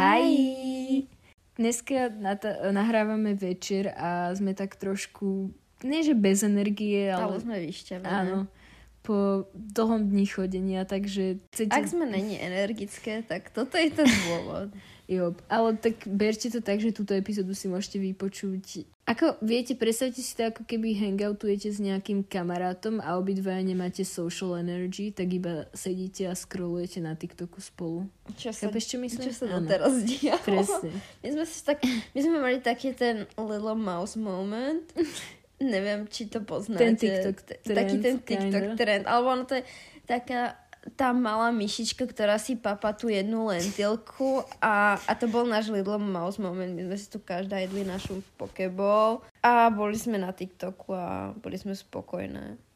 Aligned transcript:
Hi! 0.00 1.04
Dneska 1.60 2.08
nahrávame 2.72 3.36
večer 3.36 3.92
a 3.92 4.32
sme 4.32 4.56
tak 4.56 4.80
trošku, 4.80 5.52
nie 5.84 6.00
že 6.00 6.16
bez 6.16 6.40
energie, 6.40 7.12
ale... 7.12 7.36
Ale 7.36 7.44
sme 7.44 7.60
vyšťavené. 7.60 8.08
Áno, 8.08 8.48
po 9.04 9.44
dlhom 9.52 10.08
dni 10.08 10.24
chodenia, 10.24 10.88
takže 10.88 11.44
chcete... 11.52 11.76
Ak 11.76 11.84
sme 11.84 12.08
není 12.08 12.40
energické, 12.40 13.20
tak 13.20 13.52
toto 13.52 13.76
je 13.76 13.92
ten 13.92 14.08
dôvod. 14.08 14.72
Jo, 15.10 15.34
ale 15.50 15.74
tak 15.74 16.06
berte 16.06 16.46
to 16.46 16.62
tak, 16.62 16.78
že 16.78 16.94
túto 16.94 17.10
epizódu 17.12 17.50
si 17.50 17.66
môžete 17.66 17.98
vypočuť. 17.98 18.86
Ako 19.04 19.42
viete, 19.42 19.74
predstavte 19.74 20.22
si 20.22 20.38
to 20.38 20.46
ako 20.46 20.62
keby 20.62 20.94
hangoutujete 20.94 21.66
s 21.66 21.82
nejakým 21.82 22.22
kamarátom 22.22 23.02
a 23.02 23.18
obidvaja 23.18 23.58
nemáte 23.58 24.06
social 24.06 24.54
energy, 24.54 25.10
tak 25.10 25.26
iba 25.28 25.66
sedíte 25.74 26.30
a 26.30 26.38
scrollujete 26.38 27.02
na 27.02 27.18
TikToku 27.18 27.58
spolu. 27.58 28.06
Čo 28.38 28.54
sa, 28.54 28.70
Chápeš, 28.70 28.86
čo 28.86 28.96
myslím? 29.02 29.24
čo 29.26 29.34
sa 29.34 29.44
Áno. 29.50 29.66
doteraz 29.66 29.94
dialo? 30.00 30.44
Presne. 30.46 30.90
My 30.94 31.28
sme, 31.34 31.44
si 31.44 31.58
tak, 31.60 31.82
my 31.82 32.20
sme 32.22 32.38
mali 32.38 32.58
taký 32.62 32.94
ten 32.94 33.26
little 33.34 33.74
mouse 33.74 34.14
moment. 34.14 34.86
Neviem, 35.58 36.06
či 36.06 36.30
to 36.30 36.38
poznáte. 36.40 36.80
Ten 36.80 36.94
TikTok 36.94 37.36
trend, 37.42 37.66
Taký 37.66 37.96
ten 37.98 38.16
TikTok 38.16 38.62
kinda. 38.62 38.78
trend. 38.78 39.04
Alebo 39.04 39.26
ono 39.28 39.42
to 39.42 39.58
je 39.58 39.66
taká 40.06 40.54
tá 40.96 41.12
malá 41.12 41.52
myšička, 41.52 42.08
ktorá 42.08 42.40
si 42.40 42.56
papa 42.56 42.96
tú 42.96 43.12
jednu 43.12 43.52
lentilku 43.52 44.44
a, 44.64 44.96
a 45.04 45.12
to 45.12 45.28
bol 45.28 45.44
náš 45.44 45.68
little 45.68 46.00
mouse 46.00 46.40
moment. 46.40 46.72
My 46.72 46.88
sme 46.88 46.96
si 46.96 47.06
tu 47.12 47.20
každá 47.20 47.60
jedli 47.60 47.84
našu 47.84 48.24
pokeball 48.40 49.20
a 49.44 49.68
boli 49.68 50.00
sme 50.00 50.16
na 50.16 50.32
TikToku 50.32 50.88
a 50.96 51.36
boli 51.36 51.60
sme 51.60 51.76
spokojné. 51.76 52.70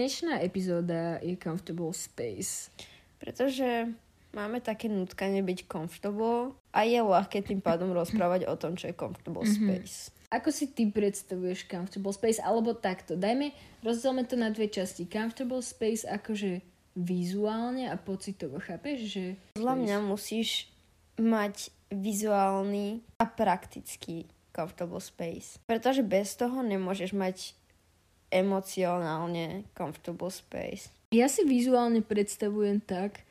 Dnešná 0.00 0.40
epizóda 0.40 1.20
je 1.20 1.36
Comfortable 1.36 1.92
Space. 1.92 2.72
Pretože 3.20 3.92
máme 4.32 4.64
také 4.64 4.88
nutkanie 4.88 5.44
byť 5.44 5.68
comfortable 5.68 6.56
a 6.72 6.88
je 6.88 7.04
ľahké 7.04 7.44
tým 7.44 7.60
pádom 7.60 7.92
rozprávať 7.92 8.48
o 8.48 8.56
tom, 8.56 8.80
čo 8.80 8.88
je 8.88 8.96
comfortable 8.96 9.44
space. 9.44 10.08
Ako 10.32 10.48
si 10.48 10.72
ty 10.72 10.88
predstavuješ 10.88 11.68
Comfortable 11.68 12.16
Space? 12.16 12.40
Alebo 12.40 12.72
takto, 12.72 13.12
dajme, 13.12 13.52
rozdielme 13.84 14.24
to 14.24 14.40
na 14.40 14.48
dve 14.48 14.72
časti. 14.72 15.04
Comfortable 15.04 15.60
Space 15.60 16.08
akože 16.08 16.64
vizuálne 16.96 17.92
a 17.92 18.00
pocitovo, 18.00 18.56
chápeš? 18.56 19.04
Že 19.04 19.24
Podľa 19.52 19.74
mňa 19.84 19.96
musíš 20.00 20.72
mať 21.20 21.68
vizuálny 21.92 23.04
a 23.20 23.28
praktický 23.28 24.32
comfortable 24.56 25.04
space. 25.04 25.60
Pretože 25.68 26.00
bez 26.00 26.40
toho 26.40 26.64
nemôžeš 26.64 27.12
mať 27.12 27.59
emocionálne 28.30 29.66
comfortable 29.74 30.30
space. 30.30 30.88
Ja 31.10 31.26
si 31.26 31.42
vizuálne 31.42 32.06
predstavujem 32.06 32.78
tak, 32.82 33.26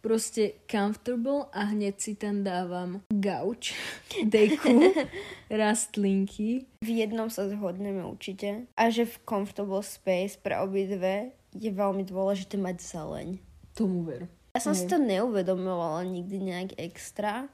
proste 0.00 0.56
comfortable 0.64 1.50
a 1.52 1.68
hneď 1.68 1.94
si 2.00 2.12
tam 2.16 2.40
dávam 2.40 3.04
gauč, 3.12 3.76
deku, 4.32 4.96
rastlinky. 5.52 6.64
V 6.80 6.88
jednom 6.88 7.28
sa 7.28 7.46
zhodneme 7.52 8.00
určite. 8.06 8.64
A 8.78 8.88
že 8.88 9.04
v 9.04 9.20
comfortable 9.28 9.84
space 9.84 10.40
pre 10.40 10.56
obidve 10.56 11.36
je 11.52 11.68
veľmi 11.68 12.08
dôležité 12.08 12.56
mať 12.56 12.80
zeleň. 12.80 13.28
Tomu 13.76 14.08
ver. 14.08 14.24
Ja 14.56 14.64
som 14.64 14.74
si 14.74 14.88
Hej. 14.88 14.96
to 14.96 14.98
neuvedomovala 14.98 16.02
nikdy 16.08 16.40
nejak 16.40 16.80
extra, 16.80 17.46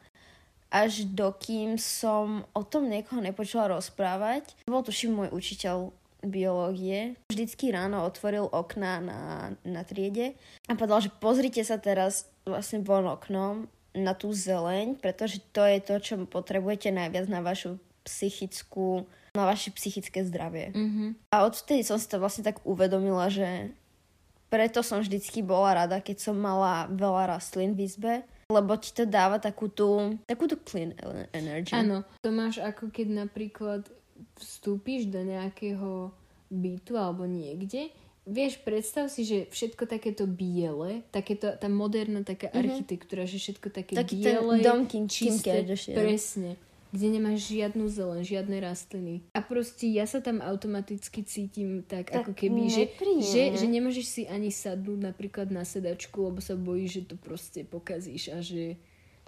až 0.74 1.06
dokým 1.06 1.78
som 1.78 2.42
o 2.50 2.62
tom 2.66 2.90
niekoho 2.90 3.22
nepočula 3.22 3.70
rozprávať. 3.70 4.58
Bol 4.66 4.82
tuším 4.82 5.14
môj 5.14 5.28
učiteľ 5.30 5.94
biológie. 6.26 7.16
Vždycky 7.30 7.70
ráno 7.70 8.04
otvoril 8.04 8.48
okná 8.48 9.00
na, 9.00 9.20
na 9.62 9.82
triede 9.84 10.36
a 10.68 10.74
povedal, 10.74 11.04
že 11.04 11.14
pozrite 11.20 11.60
sa 11.62 11.76
teraz 11.76 12.28
vlastne 12.44 12.84
von 12.84 13.08
oknom 13.08 13.68
na 13.94 14.12
tú 14.12 14.34
zeleň, 14.34 14.98
pretože 14.98 15.38
to 15.54 15.62
je 15.62 15.78
to, 15.80 15.94
čo 16.02 16.14
potrebujete 16.26 16.90
najviac 16.90 17.30
na 17.30 17.40
vašu 17.40 17.78
psychickú, 18.04 19.06
na 19.32 19.48
vaše 19.48 19.70
psychické 19.72 20.26
zdravie. 20.26 20.74
Mhm. 20.74 21.30
A 21.32 21.46
odvtedy 21.46 21.86
som 21.86 21.96
si 21.96 22.10
to 22.10 22.20
vlastne 22.20 22.44
tak 22.44 22.60
uvedomila, 22.66 23.30
že 23.32 23.72
preto 24.52 24.86
som 24.86 25.02
vždycky 25.02 25.42
bola 25.42 25.86
rada, 25.86 25.98
keď 25.98 26.30
som 26.30 26.36
mala 26.38 26.86
veľa 26.86 27.38
rastlín 27.38 27.74
v 27.74 27.90
izbe, 27.90 28.14
lebo 28.52 28.76
ti 28.76 28.92
to 28.94 29.08
dáva 29.08 29.40
takú 29.40 29.66
tú, 29.72 30.14
takú 30.28 30.46
tú 30.46 30.54
clean 30.60 30.94
ele- 31.00 31.26
energy. 31.32 31.74
Áno, 31.74 32.04
to 32.22 32.30
máš 32.30 32.60
ako 32.60 32.92
keď 32.92 33.26
napríklad 33.26 33.88
vstúpiš 34.38 35.10
do 35.10 35.22
nejakého 35.22 36.10
bytu 36.50 36.94
alebo 36.94 37.26
niekde, 37.26 37.90
vieš, 38.24 38.60
predstav 38.64 39.12
si, 39.12 39.24
že 39.24 39.38
všetko 39.52 39.84
takéto 39.84 40.24
biele, 40.24 41.04
takéto, 41.12 41.52
tá 41.54 41.68
moderná 41.68 42.24
taká 42.24 42.48
mm-hmm. 42.48 42.62
architektúra, 42.64 43.28
že 43.28 43.36
všetko 43.40 43.68
také 43.68 43.92
Taký 43.96 44.16
ten 44.24 44.40
biele, 44.40 44.54
dom 44.64 44.88
Kim- 44.88 45.06
Kim 45.06 45.12
čisté, 45.12 45.60
Kardashian. 45.60 45.96
presne, 45.96 46.50
kde 46.94 47.06
nemáš 47.10 47.50
žiadnu 47.50 47.84
zelen, 47.90 48.22
žiadne 48.24 48.56
rastliny. 48.64 49.14
A 49.36 49.44
proste 49.44 49.90
ja 49.90 50.08
sa 50.08 50.24
tam 50.24 50.40
automaticky 50.40 51.26
cítim 51.26 51.84
tak, 51.84 52.08
Tak 52.08 52.24
ako 52.24 52.32
keby, 52.32 52.70
že, 52.70 52.84
že, 53.20 53.42
že 53.60 53.66
nemôžeš 53.66 54.06
si 54.06 54.22
ani 54.24 54.48
sadnúť 54.48 55.12
napríklad 55.12 55.52
na 55.52 55.66
sedačku, 55.66 56.16
lebo 56.24 56.40
sa 56.40 56.56
bojíš, 56.56 56.90
že 56.90 57.02
to 57.12 57.16
proste 57.20 57.60
pokazíš 57.68 58.32
a 58.32 58.38
že 58.40 58.78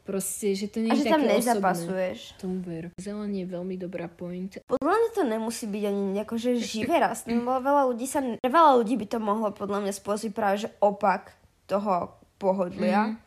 proste, 0.06 0.55
že 0.55 0.71
to 0.71 0.78
nie 0.78 0.89
A 0.89 0.94
je 0.94 1.03
že 1.03 1.11
tam 1.11 1.27
také 1.27 1.34
osobné. 1.34 1.43
nezapasuješ. 1.43 2.19
Tomu 2.39 2.62
ver. 2.62 2.84
Zeleň 2.94 3.43
je 3.43 3.47
veľmi 3.50 3.75
dobrá 3.75 4.06
point. 4.06 4.55
Podľa 4.71 4.94
mňa 4.94 5.11
to 5.11 5.22
nemusí 5.27 5.67
byť 5.67 5.83
ani 5.83 6.22
akože 6.22 6.50
živé 6.62 7.03
rastliny, 7.03 7.43
veľa 7.43 7.83
ľudí 7.91 8.06
sa, 8.06 8.22
veľa 8.39 8.72
ľudí 8.78 8.94
by 8.94 9.06
to 9.11 9.19
mohlo 9.19 9.50
podľa 9.50 9.83
mňa 9.83 9.93
spôsobiť 9.93 10.33
práve 10.33 10.56
že 10.62 10.69
opak 10.78 11.34
toho 11.67 12.15
pohodlia. 12.39 13.19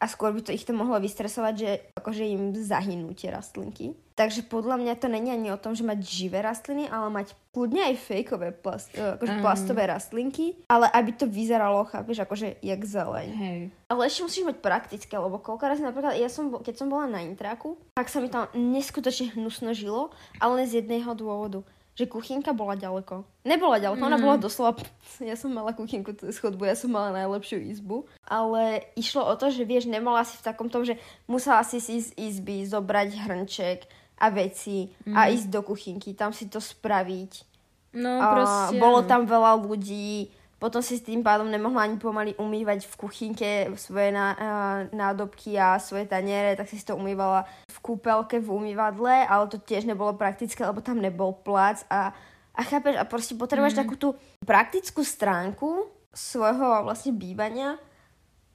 A 0.00 0.08
skôr 0.08 0.32
by 0.32 0.40
to 0.40 0.56
ich 0.56 0.64
to 0.64 0.72
mohlo 0.72 0.96
vystresovať, 0.96 1.54
že 1.54 1.70
akože 1.92 2.24
im 2.24 2.56
zahynú 2.56 3.12
tie 3.12 3.28
rastlinky. 3.28 3.92
Takže 4.16 4.48
podľa 4.48 4.80
mňa 4.80 4.94
to 5.00 5.08
není 5.08 5.32
ani 5.32 5.48
o 5.48 5.60
tom, 5.60 5.72
že 5.72 5.84
mať 5.84 6.04
živé 6.04 6.44
rastliny, 6.44 6.88
ale 6.88 7.08
mať 7.08 7.32
kľudne 7.52 7.84
aj 7.88 8.04
fejkové 8.04 8.52
plast, 8.52 8.92
eh, 8.92 9.16
akože 9.16 9.32
Áno. 9.36 9.42
plastové 9.44 9.88
rastlinky, 9.88 10.60
ale 10.68 10.88
aby 10.92 11.16
to 11.16 11.24
vyzeralo, 11.24 11.88
chápeš, 11.88 12.20
akože 12.24 12.60
jak 12.60 12.80
zeleň. 12.84 13.28
Hej. 13.32 13.60
Ale 13.88 14.00
ešte 14.04 14.24
musíš 14.24 14.44
mať 14.44 14.56
praktické, 14.60 15.14
lebo 15.16 15.40
koľko 15.40 15.64
razy 15.68 15.80
napríklad, 15.84 16.20
ja 16.20 16.28
som, 16.28 16.52
keď 16.52 16.74
som 16.76 16.92
bola 16.92 17.08
na 17.08 17.24
intraku, 17.24 17.80
tak 17.96 18.12
sa 18.12 18.20
mi 18.20 18.28
tam 18.28 18.48
neskutočne 18.52 19.36
hnusno 19.36 19.72
žilo, 19.72 20.12
ale 20.36 20.64
len 20.64 20.66
z 20.68 20.84
jedného 20.84 21.16
dôvodu, 21.16 21.64
že 21.98 22.08
kuchynka 22.08 22.56
bola 22.56 22.78
ďaleko. 22.78 23.26
Nebola 23.44 23.76
ďaleko, 23.82 24.02
ona 24.02 24.18
bola 24.18 24.36
doslova, 24.40 24.78
ja 25.20 25.36
som 25.36 25.52
mala 25.52 25.76
kuchynku 25.76 26.16
cez 26.16 26.38
chodbu, 26.40 26.64
ja 26.64 26.76
som 26.78 26.92
mala 26.92 27.12
najlepšiu 27.12 27.60
izbu, 27.60 28.08
ale 28.24 28.88
išlo 28.96 29.26
o 29.26 29.34
to, 29.36 29.52
že 29.52 29.68
vieš, 29.68 29.90
nemala 29.90 30.24
si 30.24 30.38
v 30.40 30.46
takom 30.46 30.72
tom, 30.72 30.86
že 30.86 30.96
musela 31.28 31.60
si 31.66 31.82
si 31.82 32.00
z 32.00 32.14
izby 32.16 32.64
zobrať 32.64 33.08
hrnček 33.26 33.84
a 34.20 34.26
veci 34.28 34.92
a 35.08 35.32
ísť 35.32 35.48
do 35.48 35.60
kuchynky, 35.64 36.12
tam 36.12 36.32
si 36.32 36.48
to 36.48 36.60
spraviť. 36.60 37.48
No 37.90 38.22
A 38.22 38.26
proste, 38.36 38.78
bolo 38.78 39.02
tam 39.02 39.26
veľa 39.26 39.58
ľudí, 39.66 40.30
potom 40.60 40.84
si 40.84 41.00
s 41.00 41.02
tým 41.02 41.24
pádom 41.24 41.48
nemohla 41.48 41.88
ani 41.88 41.96
pomaly 41.96 42.36
umývať 42.36 42.84
v 42.84 42.94
kuchynke 43.00 43.50
svoje 43.80 44.12
ná, 44.12 44.26
a, 44.36 44.48
nádobky 44.92 45.56
a 45.56 45.80
svoje 45.80 46.04
taniere, 46.04 46.52
tak 46.54 46.68
si 46.68 46.76
to 46.84 46.94
umývala 47.00 47.48
v 47.72 47.78
kúpelke, 47.80 48.36
v 48.38 48.52
umývadle, 48.52 49.24
ale 49.24 49.48
to 49.48 49.56
tiež 49.56 49.88
nebolo 49.88 50.12
praktické, 50.12 50.60
lebo 50.60 50.84
tam 50.84 51.00
nebol 51.00 51.32
plac 51.32 51.88
a, 51.88 52.12
a 52.52 52.60
chápeš, 52.60 53.00
a 53.00 53.08
proste 53.08 53.32
potrebuješ 53.40 53.72
Mhm. 53.74 53.80
takú 53.80 53.94
tú 53.96 54.08
praktickú 54.44 55.00
stránku 55.00 55.88
svojho 56.12 56.84
vlastne 56.84 57.16
bývania, 57.16 57.80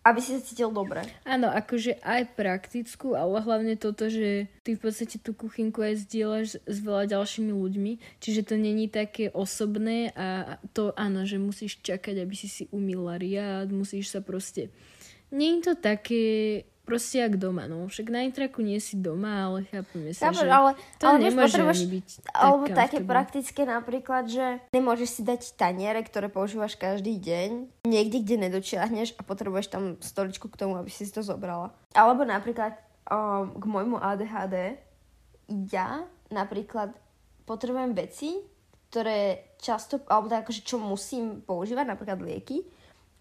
aby 0.06 0.22
si 0.22 0.38
sa 0.38 0.42
cítil 0.46 0.70
dobre. 0.70 1.02
Áno, 1.26 1.50
akože 1.50 1.98
aj 2.06 2.38
praktickú, 2.38 3.18
ale 3.18 3.42
hlavne 3.42 3.74
toto, 3.74 4.06
že 4.06 4.46
ty 4.62 4.78
v 4.78 4.82
podstate 4.86 5.18
tú 5.18 5.34
kuchynku 5.34 5.82
aj 5.82 6.06
zdieľaš 6.06 6.62
s- 6.62 6.80
veľa 6.86 7.10
ďalšími 7.10 7.50
ľuďmi, 7.50 8.22
čiže 8.22 8.46
to 8.46 8.56
není 8.56 8.86
také 8.86 9.34
osobné 9.34 10.14
a 10.14 10.62
to 10.78 10.94
áno, 10.94 11.26
že 11.26 11.42
musíš 11.42 11.82
čakať, 11.82 12.22
aby 12.22 12.36
si 12.38 12.46
si 12.46 12.64
umýla 12.70 13.18
riad, 13.18 13.74
musíš 13.74 14.14
sa 14.14 14.22
proste... 14.22 14.70
Je 15.34 15.52
to 15.60 15.74
také 15.74 16.64
proste 16.86 17.26
jak 17.26 17.42
doma, 17.42 17.66
no. 17.66 17.90
Však 17.90 18.14
na 18.14 18.22
intraku 18.22 18.62
nie 18.62 18.78
si 18.78 18.94
doma, 18.96 19.50
ale 19.50 19.66
chápeme 19.66 20.14
sa, 20.14 20.30
Chápeš, 20.30 20.46
že 20.46 20.54
ale, 20.54 20.72
to 21.02 21.06
ale 21.10 21.18
nemôže 21.18 21.58
ani 21.58 21.88
byť 22.00 22.10
alebo 22.32 22.64
také 22.70 22.98
praktické 23.02 23.62
napríklad, 23.66 24.30
že 24.30 24.62
nemôžeš 24.70 25.10
si 25.10 25.22
dať 25.26 25.42
taniere, 25.58 26.06
ktoré 26.06 26.30
používaš 26.30 26.78
každý 26.78 27.18
deň, 27.18 27.50
niekde, 27.90 28.22
kde 28.22 28.36
nedočiahneš 28.48 29.18
a 29.18 29.22
potrebuješ 29.26 29.74
tam 29.74 29.98
stoličku 29.98 30.48
k 30.54 30.60
tomu, 30.62 30.78
aby 30.78 30.94
si 30.94 31.04
si 31.04 31.12
to 31.12 31.26
zobrala. 31.26 31.74
Alebo 31.98 32.22
napríklad 32.22 32.78
um, 33.10 33.58
k 33.58 33.64
môjmu 33.66 33.98
ADHD 33.98 34.78
ja 35.74 36.06
napríklad 36.30 36.94
potrebujem 37.46 37.94
veci, 37.98 38.38
ktoré 38.90 39.54
často, 39.62 40.02
alebo 40.10 40.30
tak 40.30 40.46
akože 40.48 40.62
čo 40.62 40.78
musím 40.78 41.42
používať, 41.42 41.86
napríklad 41.90 42.22
lieky, 42.22 42.64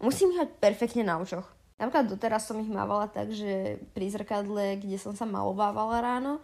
musím 0.01 0.33
ich 0.33 0.41
mať 0.41 0.49
perfektne 0.61 1.03
na 1.05 1.19
očoch. 1.21 1.54
Napríklad 1.75 2.07
doteraz 2.07 2.47
som 2.47 2.55
ich 2.57 2.71
mávala 2.71 3.11
tak, 3.11 3.35
že 3.35 3.83
pri 3.91 4.07
zrkadle, 4.07 4.79
kde 4.79 4.95
som 4.95 5.11
sa 5.11 5.27
malovávala 5.27 5.99
ráno, 5.99 6.39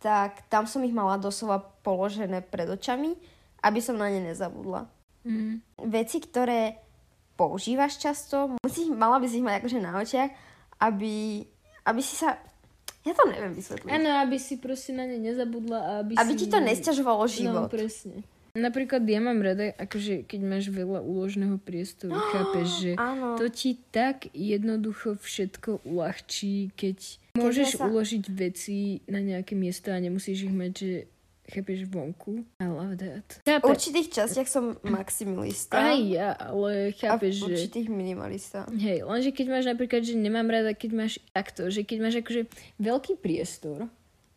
tak 0.00 0.48
tam 0.48 0.64
som 0.64 0.80
ich 0.82 0.96
mala 0.96 1.20
doslova 1.20 1.60
položené 1.84 2.40
pred 2.40 2.66
očami, 2.66 3.14
aby 3.60 3.78
som 3.84 4.00
na 4.00 4.08
ne 4.08 4.32
nezabudla. 4.32 4.88
Mm. 5.22 5.60
Veci, 5.86 6.18
ktoré 6.18 6.80
používaš 7.36 8.00
často, 8.00 8.56
musíš, 8.64 8.90
mala 8.90 9.20
by 9.20 9.26
si 9.28 9.38
ich 9.38 9.46
mať 9.46 9.62
akože 9.62 9.78
na 9.78 9.92
očiach, 10.00 10.30
aby, 10.82 11.46
aby 11.86 12.00
si 12.02 12.16
sa... 12.18 12.40
Ja 13.02 13.12
to 13.14 13.26
neviem 13.26 13.54
vysvetliť. 13.54 13.90
Áno, 13.90 14.10
aby 14.22 14.38
si 14.38 14.58
proste 14.62 14.94
na 14.94 15.06
ne 15.06 15.18
nezabudla 15.18 15.78
a 15.78 15.90
aby, 16.06 16.14
Aby 16.16 16.32
si... 16.34 16.38
ti 16.38 16.46
to 16.48 16.58
nesťažovalo 16.62 17.26
No, 17.26 17.30
život. 17.30 17.68
presne. 17.70 18.22
Napríklad 18.52 19.00
ja 19.08 19.16
mám 19.16 19.40
rada, 19.40 19.72
akože 19.80 20.28
keď 20.28 20.40
máš 20.44 20.68
veľa 20.68 21.00
úložného 21.00 21.56
priestoru, 21.56 22.12
chápeš, 22.36 22.68
že 22.84 22.90
Áno. 23.00 23.40
to 23.40 23.48
ti 23.48 23.80
tak 23.88 24.28
jednoducho 24.36 25.16
všetko 25.16 25.88
uľahčí, 25.88 26.68
keď 26.76 26.98
môžeš 27.32 27.80
sa- 27.80 27.88
uložiť 27.88 28.24
veci 28.28 29.00
na 29.08 29.24
nejaké 29.24 29.56
miesto 29.56 29.88
a 29.88 29.96
nemusíš 29.96 30.52
ich 30.52 30.54
mať, 30.54 30.72
že 30.76 30.92
chápeš 31.48 31.88
vonku. 31.88 32.44
I 32.60 32.68
love 32.68 33.00
that. 33.00 33.40
V 33.40 33.48
Chápe, 33.48 33.66
určitých 33.72 34.08
častiach 34.12 34.48
som 34.48 34.76
maximalista. 34.84 35.74
aj 35.80 36.00
ja, 36.12 36.36
ale 36.36 36.92
a 36.92 36.92
v 36.92 36.96
chápeš, 36.96 37.32
že... 37.40 37.52
určitých 37.56 37.88
minimalista. 37.88 38.68
Hej, 38.68 39.08
lenže 39.08 39.32
keď 39.32 39.46
máš 39.48 39.64
napríklad, 39.64 40.04
že 40.04 40.12
nemám 40.12 40.48
rada, 40.48 40.76
keď 40.76 40.90
máš 40.92 41.12
takto, 41.32 41.72
že 41.72 41.88
keď 41.88 41.98
máš 42.04 42.14
akože 42.20 42.52
veľký 42.78 43.16
priestor 43.16 43.88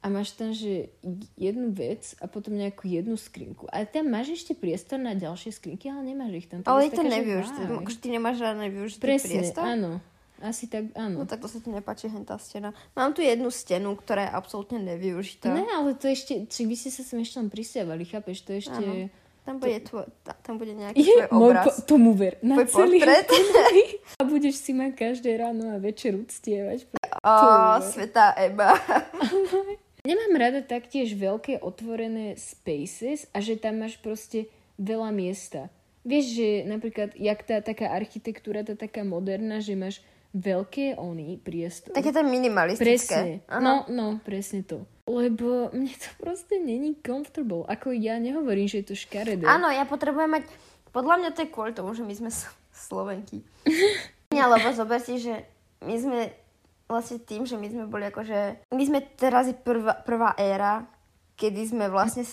a 0.06 0.07
máš 0.07 0.38
tam, 0.38 0.54
že 0.54 0.94
jednu 1.34 1.74
vec 1.74 2.13
a 2.22 2.30
potom 2.30 2.54
nejakú 2.54 2.86
jednu 2.86 3.18
skrinku. 3.18 3.66
A 3.68 3.81
tam 3.84 4.06
máš 4.06 4.38
ešte 4.38 4.54
priestor 4.54 5.02
na 5.02 5.18
ďalšie 5.18 5.50
skrinky, 5.50 5.90
ale 5.90 6.06
nemáš 6.06 6.46
ich 6.46 6.48
tam. 6.48 6.62
Ale 6.62 6.94
to 6.94 7.02
nevyužité. 7.02 7.66
Akože 7.66 7.98
ty 7.98 8.13
nemáš 8.13 8.38
žiadne 8.38 8.69
využitý 8.69 9.02
Presne, 9.02 9.42
priestor? 9.42 9.66
áno. 9.66 9.92
Asi 10.38 10.68
tak, 10.68 10.94
áno. 10.94 11.24
No 11.24 11.25
tak 11.25 11.40
to 11.40 11.50
sa 11.50 11.57
ti 11.57 11.72
nepáči 11.72 12.06
hentá 12.06 12.38
stena. 12.38 12.69
Mám 12.94 13.18
tu 13.18 13.25
jednu 13.25 13.50
stenu, 13.50 13.96
ktorá 13.96 14.30
je 14.30 14.31
absolútne 14.36 14.78
nevyužitá. 14.78 15.50
Ne, 15.50 15.66
ale 15.66 15.98
to 15.98 16.06
ešte, 16.06 16.46
či 16.46 16.62
vy 16.63 16.75
ste 16.75 16.92
sa 16.92 17.01
sem 17.01 17.18
ešte 17.18 17.40
len 17.40 17.50
prisiavali, 17.50 18.06
chápeš? 18.06 18.46
To 18.46 18.54
ešte... 18.54 18.78
Áno. 18.78 19.10
Tam 19.46 19.62
bude, 19.62 19.78
tvoj, 19.78 20.10
ta- 20.25 20.34
tam 20.42 20.58
bude 20.58 20.74
nejaký 20.74 20.98
Je 20.98 21.22
tvoj 21.22 21.30
môj 21.31 21.51
obraz. 21.54 21.66
po, 21.69 21.72
tomu 21.86 22.18
ver. 22.18 22.34
Na 22.42 22.58
Tvoj 22.58 22.66
celý 22.68 22.98
portrét. 22.98 23.30
A 24.18 24.25
budeš 24.25 24.58
si 24.58 24.74
ma 24.74 24.90
každé 24.90 25.38
ráno 25.38 25.69
a 25.69 25.78
večer 25.78 26.18
uctievať. 26.18 26.90
Ó, 27.22 27.30
Tvoj. 27.30 27.94
svetá 27.94 28.34
Eba. 28.36 28.74
Nemám 30.06 30.38
rada 30.38 30.62
taktiež 30.62 31.18
veľké 31.18 31.66
otvorené 31.66 32.38
spaces 32.38 33.25
a 33.34 33.42
že 33.42 33.57
tam 33.57 33.81
máš 33.81 33.98
proste 33.98 34.46
veľa 34.78 35.10
miesta. 35.10 35.74
Vieš, 36.06 36.25
že 36.38 36.50
napríklad, 36.69 37.18
jak 37.18 37.42
tá 37.42 37.57
taká 37.66 37.90
architektúra, 37.90 38.62
tá 38.62 38.78
taká 38.78 39.02
moderná, 39.02 39.57
že 39.57 39.74
máš 39.74 40.06
veľké 40.38 41.02
ony 41.02 41.42
priestor. 41.42 41.98
Také 41.98 42.13
to 42.13 42.22
minimalistické. 42.22 43.42
Presne. 43.42 43.57
No, 43.57 43.90
no, 43.90 44.22
presne 44.22 44.62
to. 44.62 44.86
Lebo 45.10 45.74
mne 45.74 45.96
to 45.96 46.10
proste 46.22 46.62
není 46.62 46.94
comfortable. 47.01 47.66
Ako 47.66 47.96
ja 47.96 48.22
nehovorím, 48.22 48.69
že 48.69 48.86
je 48.86 48.94
to 48.94 48.96
škaredé. 49.00 49.48
Áno, 49.48 49.74
ja 49.74 49.88
potrebujem 49.90 50.30
mať... 50.30 50.44
Podľa 50.94 51.16
mňa 51.24 51.30
to 51.34 51.40
je 51.44 51.50
kvôli 51.50 51.72
tomu, 51.74 51.98
že 51.98 52.06
my 52.06 52.13
sme 52.13 52.30
Slovenky. 52.86 53.42
Nie, 54.30 54.46
lebo 54.54 54.69
zober 54.75 55.01
si, 55.01 55.18
že 55.18 55.48
my 55.81 55.96
sme 55.98 56.22
vlastne 56.86 57.18
tým, 57.22 57.46
že 57.46 57.58
my 57.58 57.68
sme 57.70 57.86
boli 57.90 58.06
akože... 58.10 58.70
My 58.74 58.84
sme 58.86 59.00
teraz 59.18 59.50
je 59.50 59.56
prvá, 59.58 59.98
prvá 60.06 60.38
éra, 60.38 60.86
kedy 61.36 61.76
sme 61.76 61.86
vlastne 61.90 62.24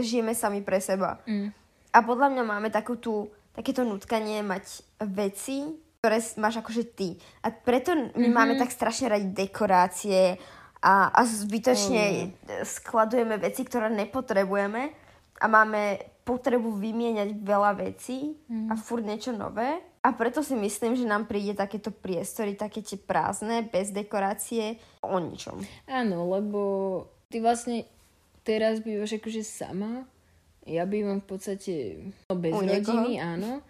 žijeme 0.00 0.32
sami 0.34 0.64
pre 0.64 0.80
seba. 0.82 1.22
Mm. 1.28 1.52
A 1.92 1.98
podľa 2.00 2.32
mňa 2.32 2.44
máme 2.44 2.68
takú 2.72 2.96
tú, 2.96 3.28
takéto 3.52 3.84
nutkanie 3.84 4.40
mať 4.40 4.80
veci, 5.12 5.68
ktoré 6.02 6.18
máš 6.40 6.58
akože 6.64 6.84
ty. 6.98 7.14
A 7.44 7.52
preto 7.52 7.94
my 7.94 8.10
mm-hmm. 8.10 8.32
máme 8.32 8.54
tak 8.58 8.74
strašne 8.74 9.12
radi 9.12 9.28
dekorácie 9.30 10.40
a, 10.82 11.14
a 11.14 11.20
zbytočne 11.22 12.02
oh, 12.02 12.66
skladujeme 12.66 13.38
veci, 13.38 13.62
ktoré 13.62 13.86
nepotrebujeme 13.92 14.82
a 15.38 15.46
máme 15.46 16.02
potrebu 16.26 16.74
vymieňať 16.74 17.38
veľa 17.38 17.78
vecí 17.78 18.34
mm. 18.50 18.66
a 18.66 18.74
furt 18.74 19.06
niečo 19.06 19.30
nové. 19.30 19.78
A 20.02 20.10
preto 20.10 20.42
si 20.42 20.58
myslím, 20.58 20.98
že 20.98 21.06
nám 21.06 21.30
príde 21.30 21.54
takéto 21.54 21.94
priestory, 21.94 22.58
také 22.58 22.82
tie 22.82 22.98
prázdne, 22.98 23.62
bez 23.62 23.94
dekorácie, 23.94 24.82
o 24.98 25.22
ničom. 25.22 25.62
Áno, 25.86 26.26
lebo 26.26 26.60
ty 27.30 27.38
vlastne 27.38 27.86
teraz 28.42 28.82
bývaš 28.82 29.22
akože 29.22 29.46
sama. 29.46 30.10
Ja 30.66 30.90
bývam 30.90 31.22
v 31.22 31.26
podstate 31.26 31.74
no, 32.26 32.34
bez 32.34 32.50
U 32.50 32.66
niekoho. 32.66 32.98
rodiny, 32.98 33.22
áno. 33.22 33.62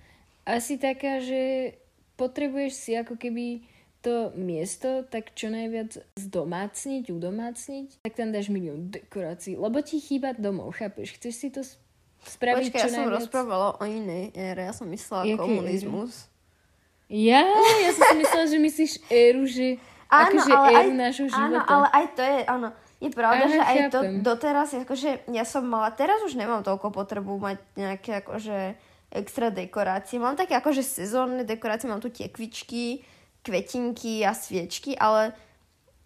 Asi 0.49 0.81
taká, 0.81 1.21
že 1.21 1.77
potrebuješ 2.17 2.73
si 2.73 2.93
ako 2.97 3.21
keby 3.21 3.69
to 4.03 4.35
miesto 4.35 5.07
tak 5.07 5.31
čo 5.39 5.47
najviac 5.47 5.95
zdomácniť, 6.19 7.07
udomácniť, 7.07 8.03
tak 8.03 8.13
tam 8.19 8.35
dáš 8.35 8.51
milión 8.51 8.91
dekorácií, 8.91 9.55
lebo 9.55 9.79
ti 9.79 10.03
chýba 10.03 10.35
domov, 10.35 10.75
chápeš? 10.75 11.15
Chceš 11.17 11.35
si 11.39 11.49
to 11.55 11.63
spraviť 12.23 12.71
Počkaj, 12.71 12.81
ja 12.81 12.89
som 12.89 13.05
najviac? 13.07 13.19
rozprávala 13.19 13.69
o 13.79 13.85
inej 13.85 14.31
ére, 14.35 14.71
ja 14.71 14.75
som 14.75 14.87
myslela 14.87 15.23
Jakej 15.27 15.39
komunizmus. 15.39 16.13
Ja, 17.13 17.45
ja 17.85 17.91
som 17.93 18.03
si 18.09 18.17
myslela, 18.25 18.47
že 18.49 18.59
myslíš 18.59 18.93
éru, 19.13 19.43
že 19.45 19.77
akože 20.09 20.53
éru 20.53 20.93
nášho 20.97 21.27
áno, 21.29 21.37
života. 21.37 21.69
ale 21.69 21.87
aj 21.93 22.07
to 22.15 22.23
je, 22.23 22.39
áno. 22.49 22.69
Je 23.03 23.11
pravda, 23.11 23.45
Aha, 23.45 23.51
že 23.51 23.61
aj 23.67 23.77
to 23.91 23.99
chápem. 23.99 24.23
doteraz, 24.23 24.69
akože 24.79 25.11
ja 25.35 25.43
som 25.43 25.67
mala, 25.67 25.91
teraz 25.91 26.23
už 26.23 26.39
nemám 26.39 26.63
toľko 26.63 26.95
potrebu 26.95 27.35
mať 27.35 27.59
nejaké 27.75 28.23
akože 28.23 28.79
extra 29.11 29.51
dekorácie. 29.51 30.23
Mám 30.23 30.39
také 30.39 30.55
akože 30.55 30.87
sezónne 30.87 31.43
dekorácie, 31.43 31.91
mám 31.91 31.99
tu 31.99 32.15
tekvičky, 32.15 33.03
kvetinky 33.43 34.23
a 34.23 34.31
sviečky, 34.39 34.95
ale 34.95 35.35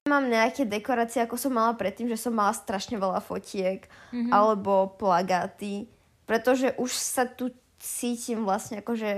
Mám 0.06 0.30
nejaké 0.30 0.70
dekorácie, 0.70 1.18
ako 1.26 1.34
som 1.34 1.50
mala 1.50 1.74
predtým, 1.74 2.06
že 2.06 2.14
som 2.14 2.30
mala 2.30 2.54
strašne 2.54 2.94
veľa 2.94 3.18
fotiek 3.18 3.90
mm-hmm. 4.14 4.30
alebo 4.30 4.94
plagáty, 4.94 5.90
pretože 6.26 6.74
už 6.76 6.90
sa 6.92 7.24
tu 7.24 7.54
cítim 7.78 8.42
vlastne 8.42 8.82
ako, 8.82 8.98
že 8.98 9.10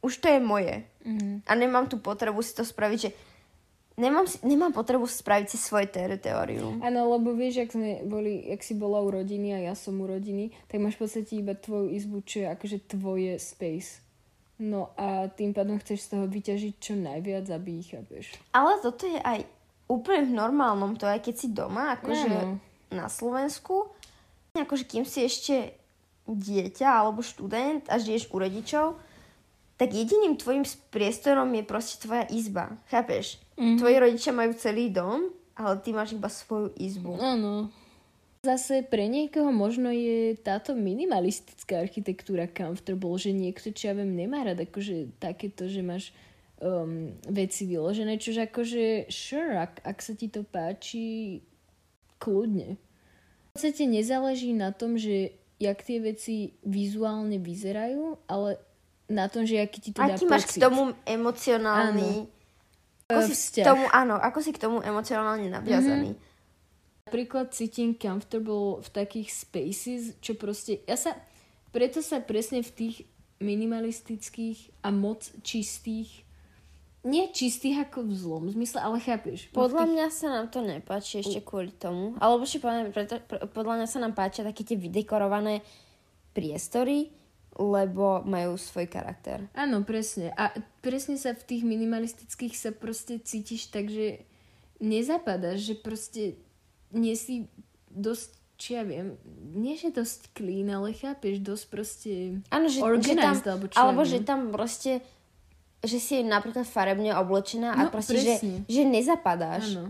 už 0.00 0.20
to 0.20 0.28
je 0.28 0.40
moje. 0.40 0.84
Mhm. 1.04 1.44
A 1.48 1.52
nemám 1.56 1.88
tu 1.88 1.96
potrebu 2.00 2.40
si 2.44 2.52
to 2.52 2.64
spraviť, 2.64 2.98
že 3.00 3.10
nemám, 4.00 4.24
si, 4.24 4.40
nemám 4.40 4.72
potrebu 4.72 5.04
spraviť 5.04 5.46
si 5.52 5.58
svoje 5.60 5.92
teritorium. 5.92 6.80
Áno, 6.80 7.12
lebo 7.16 7.36
vieš, 7.36 7.68
ak, 7.68 7.70
sme 7.76 7.90
boli, 8.08 8.48
ak 8.48 8.64
si 8.64 8.72
bola 8.72 9.04
u 9.04 9.12
rodiny 9.12 9.56
a 9.56 9.72
ja 9.72 9.74
som 9.76 10.00
u 10.00 10.08
rodiny, 10.08 10.52
tak 10.72 10.80
máš 10.80 10.96
v 10.96 11.04
podstate 11.04 11.32
iba 11.36 11.52
tvoju 11.52 11.92
izbu, 11.92 12.24
čo 12.24 12.44
je 12.44 12.48
akože 12.48 12.78
tvoje 12.88 13.36
space. 13.36 14.00
No 14.60 14.92
a 15.00 15.32
tým 15.32 15.56
pádom 15.56 15.80
chceš 15.80 16.04
z 16.04 16.08
toho 16.16 16.24
vyťažiť 16.28 16.74
čo 16.76 16.92
najviac, 16.92 17.48
aby 17.48 17.80
ich 17.80 17.96
chápeš. 17.96 18.36
Ale 18.52 18.76
toto 18.84 19.08
je 19.08 19.16
aj 19.16 19.48
úplne 19.88 20.28
v 20.28 20.36
normálnom, 20.36 21.00
to 21.00 21.08
aj 21.08 21.24
keď 21.24 21.34
si 21.34 21.48
doma, 21.48 21.96
akože 21.96 22.28
Áno. 22.28 22.60
na 22.92 23.08
Slovensku, 23.08 23.88
akože 24.52 24.84
kým 24.84 25.08
si 25.08 25.24
ešte 25.24 25.79
dieťa 26.34 26.86
alebo 26.86 27.24
študent 27.24 27.86
a 27.90 27.98
žiješ 27.98 28.30
u 28.30 28.36
rodičov, 28.38 28.86
tak 29.80 29.96
jediným 29.96 30.36
tvojim 30.36 30.68
priestorom 30.92 31.48
je 31.56 31.64
proste 31.64 32.04
tvoja 32.04 32.28
izba. 32.28 32.76
Chápeš? 32.92 33.40
Mm-hmm. 33.56 33.78
Tvoji 33.80 33.96
rodičia 33.96 34.32
majú 34.36 34.52
celý 34.52 34.92
dom, 34.92 35.32
ale 35.56 35.80
ty 35.80 35.96
máš 35.96 36.12
iba 36.12 36.28
svoju 36.28 36.76
izbu. 36.76 37.16
Áno. 37.16 37.72
Zase 38.40 38.84
pre 38.84 39.04
niekoho 39.04 39.52
možno 39.52 39.92
je 39.92 40.32
táto 40.40 40.72
minimalistická 40.72 41.80
architektúra 41.84 42.48
comfortable, 42.48 43.20
že 43.20 43.36
niekto, 43.36 43.68
čo 43.68 43.92
ja 43.92 43.94
viem, 43.96 44.16
nemá 44.16 44.40
rád 44.44 44.64
akože 44.64 45.16
takéto, 45.20 45.68
že 45.68 45.84
máš 45.84 46.16
um, 46.60 47.12
veci 47.28 47.68
vyložené, 47.68 48.16
čože 48.16 48.48
akože 48.48 49.12
sure, 49.12 49.60
ak, 49.60 49.84
ak 49.84 49.98
sa 50.00 50.12
ti 50.16 50.32
to 50.32 50.40
páči, 50.44 51.40
kľudne. 52.16 52.76
V 52.76 53.48
podstate 53.56 53.84
nezáleží 53.84 54.56
na 54.56 54.72
tom, 54.72 54.96
že 54.96 55.39
jak 55.60 55.78
tie 55.84 56.00
veci 56.00 56.56
vizuálne 56.64 57.36
vyzerajú, 57.36 58.16
ale 58.24 58.56
na 59.12 59.28
tom, 59.28 59.44
že 59.44 59.60
aký 59.60 59.78
ti 59.78 59.90
to 59.92 60.00
dá 60.00 60.16
Aký 60.16 60.24
máš 60.24 60.48
k 60.48 60.56
pocit. 60.56 60.62
tomu 60.64 60.82
emocionálny... 61.04 62.26
Ako 63.10 63.20
E, 63.20 63.26
si 63.26 63.34
vzťah. 63.34 63.64
k 63.66 63.68
tomu, 63.68 63.84
áno, 63.90 64.14
ako 64.16 64.38
si 64.40 64.50
k 64.54 64.62
tomu 64.62 64.78
emocionálne 64.80 65.50
naviazaný. 65.50 66.14
Napríklad 67.10 67.50
cítim 67.50 67.98
comfortable 67.98 68.80
v 68.80 68.88
takých 68.88 69.28
spaces, 69.34 70.14
čo 70.22 70.38
proste... 70.38 70.80
Ja 70.88 70.96
sa... 70.96 71.18
Preto 71.74 72.02
sa 72.02 72.22
presne 72.22 72.62
v 72.66 72.70
tých 72.70 72.96
minimalistických 73.42 74.82
a 74.86 74.90
moc 74.94 75.26
čistých 75.42 76.26
nie 77.00 77.32
čistých 77.32 77.88
ako 77.88 78.04
v 78.04 78.12
zlom 78.12 78.44
zmysle, 78.52 78.78
ale 78.84 79.00
chápeš. 79.00 79.48
Podľa 79.56 79.88
tých, 79.88 79.92
mňa 79.96 80.06
sa 80.12 80.26
nám 80.28 80.46
to 80.52 80.60
nepáči 80.60 81.24
ešte 81.24 81.40
kvôli 81.40 81.72
tomu. 81.72 82.12
Alebo 82.20 82.44
ešte 82.44 82.60
poviem, 82.60 82.92
preto, 82.92 83.16
pre, 83.24 83.40
podľa 83.48 83.74
mňa 83.80 83.88
sa 83.88 83.98
nám 84.04 84.12
páčia 84.12 84.44
také 84.44 84.68
tie 84.68 84.76
vydekorované 84.76 85.64
priestory, 86.36 87.08
lebo 87.56 88.20
majú 88.28 88.60
svoj 88.60 88.86
charakter. 88.92 89.48
Áno, 89.56 89.80
presne. 89.82 90.32
A 90.36 90.52
presne 90.84 91.16
sa 91.16 91.32
v 91.32 91.44
tých 91.44 91.62
minimalistických 91.64 92.54
sa 92.54 92.70
proste 92.70 93.16
cítiš 93.16 93.72
tak, 93.72 93.88
že 93.88 94.20
nezapadáš, 94.80 95.72
že 95.72 95.74
proste 95.80 96.22
nie 96.92 97.16
si 97.16 97.48
dosť, 97.88 98.28
či 98.60 98.68
ja 98.76 98.84
viem, 98.84 99.16
nie 99.56 99.76
že 99.80 99.88
dosť 99.88 100.36
clean, 100.36 100.68
ale 100.68 100.92
chápeš, 100.92 101.40
dosť 101.40 101.64
proste 101.72 102.12
Áno, 102.52 102.68
že, 102.68 102.80
že 102.80 102.84
tam, 102.84 102.92
organized, 102.92 103.46
alebo 103.48 103.66
čo 103.68 103.76
alebo 103.76 104.00
že 104.04 104.18
tam 104.20 104.40
proste 104.52 104.92
že 105.80 105.96
si 105.96 106.20
napríklad 106.20 106.68
farebne 106.68 107.16
oblečená 107.16 107.72
a 107.72 107.88
No, 107.88 107.92
proste, 107.92 108.20
že, 108.20 108.36
presne. 108.36 108.56
že 108.68 108.82
nezapadáš. 108.84 109.64
Áno. 109.80 109.86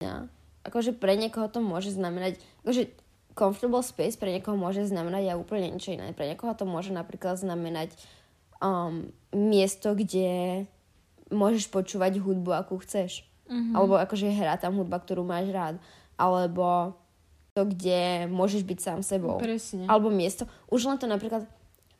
Ja. 0.00 0.28
Akože 0.64 0.96
pre 0.96 1.14
niekoho 1.20 1.48
to 1.52 1.60
môže 1.60 1.92
znamenať, 1.92 2.40
akože 2.64 2.88
comfortable 3.36 3.84
space 3.84 4.16
pre 4.16 4.32
niekoho 4.32 4.56
môže 4.56 4.86
znamenať 4.88 5.34
aj 5.34 5.36
úplne 5.36 5.68
niečo 5.76 5.92
iné. 5.92 6.16
Pre 6.16 6.24
niekoho 6.24 6.56
to 6.56 6.64
môže 6.64 6.94
napríklad 6.94 7.36
znamenať 7.36 7.92
um, 8.64 9.12
miesto, 9.34 9.92
kde 9.92 10.64
môžeš 11.28 11.68
počúvať 11.68 12.22
hudbu, 12.22 12.54
akú 12.56 12.80
chceš. 12.80 13.26
Mm-hmm. 13.50 13.74
Alebo 13.76 14.00
akože 14.00 14.32
hrá 14.32 14.56
tam 14.56 14.80
hudba, 14.80 15.02
ktorú 15.02 15.20
máš 15.20 15.52
rád. 15.52 15.76
Alebo 16.16 16.96
to, 17.52 17.68
kde 17.68 18.24
môžeš 18.32 18.64
byť 18.64 18.78
sám 18.80 19.00
sebou. 19.04 19.36
Presne. 19.36 19.84
Alebo 19.84 20.08
miesto. 20.08 20.48
Už 20.72 20.88
len 20.88 20.96
to 20.96 21.04
napríklad, 21.04 21.44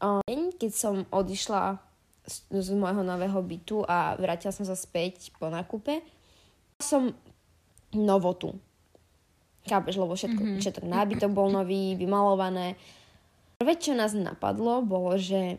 um, 0.00 0.24
keď 0.56 0.72
som 0.72 0.94
odišla 1.12 1.83
z, 2.24 2.36
z 2.50 2.68
môjho 2.72 3.04
nového 3.04 3.38
bytu 3.44 3.84
a 3.84 4.16
vrátila 4.16 4.52
som 4.52 4.64
sa 4.64 4.76
späť 4.76 5.32
po 5.36 5.52
nákupe, 5.52 6.00
som 6.80 7.12
novotu. 7.92 8.56
Chápeš, 9.64 9.96
lebo 9.96 10.12
všetko, 10.12 10.42
mm-hmm. 10.42 10.60
všetko 10.60 10.84
nábytok 10.84 11.30
bol 11.32 11.48
nový, 11.48 11.96
vymalované. 11.96 12.76
Prvé, 13.56 13.80
čo 13.80 13.96
nás 13.96 14.12
napadlo, 14.12 14.84
bolo, 14.84 15.16
že 15.16 15.56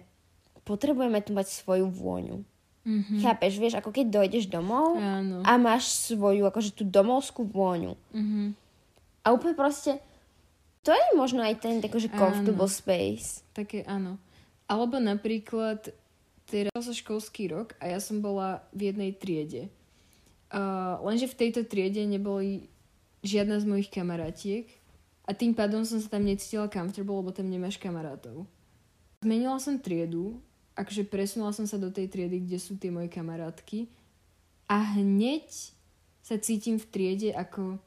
potrebujeme 0.65 1.21
tu 1.25 1.33
mať 1.33 1.49
svoju 1.49 1.89
vôňu. 1.89 2.45
Mm-hmm. 2.85 3.17
Chápeš, 3.25 3.57
vieš, 3.57 3.75
ako 3.81 3.89
keď 3.89 4.05
dojdeš 4.13 4.45
domov 4.45 5.01
Áno. 5.01 5.41
a 5.41 5.57
máš 5.57 5.89
svoju, 5.89 6.45
akože 6.45 6.77
tú 6.77 6.85
domovskú 6.85 7.41
vôňu. 7.49 7.97
Mhm. 8.13 8.53
A 9.25 9.33
úplne 9.33 9.57
proste, 9.57 9.97
to 10.85 10.93
je 10.93 11.17
možno 11.17 11.41
aj 11.41 11.65
ten 11.65 11.81
akože 11.81 12.13
comfortable 12.13 12.69
space. 12.69 13.41
Také 13.57 13.81
áno. 13.89 14.21
Alebo 14.69 15.01
napríklad 15.01 15.89
teraz 16.45 16.85
sa 16.85 16.93
školský 16.93 17.49
rok 17.51 17.73
a 17.81 17.89
ja 17.91 17.99
som 17.99 18.21
bola 18.21 18.63
v 18.71 18.93
jednej 18.93 19.11
triede. 19.13 19.69
Uh, 20.53 21.01
lenže 21.03 21.25
v 21.27 21.35
tejto 21.35 21.65
triede 21.65 22.05
neboli 22.05 22.69
žiadna 23.25 23.57
z 23.59 23.65
mojich 23.65 23.89
kamarátiek 23.89 24.69
a 25.25 25.33
tým 25.33 25.57
pádom 25.57 25.81
som 25.81 25.97
sa 25.97 26.07
tam 26.07 26.23
necítila 26.23 26.69
comfortable, 26.69 27.17
lebo 27.17 27.33
tam 27.33 27.49
nemáš 27.49 27.81
kamarátov. 27.81 28.45
Zmenila 29.25 29.57
som 29.57 29.81
triedu, 29.81 30.37
akože 30.77 31.09
presunula 31.09 31.49
som 31.49 31.65
sa 31.65 31.81
do 31.81 31.89
tej 31.89 32.05
triedy, 32.13 32.45
kde 32.45 32.61
sú 32.61 32.77
tie 32.77 32.93
moje 32.93 33.09
kamarátky 33.09 33.89
a 34.69 34.77
hneď 35.01 35.49
sa 36.21 36.37
cítim 36.37 36.77
v 36.77 36.85
triede 36.93 37.29
ako 37.33 37.81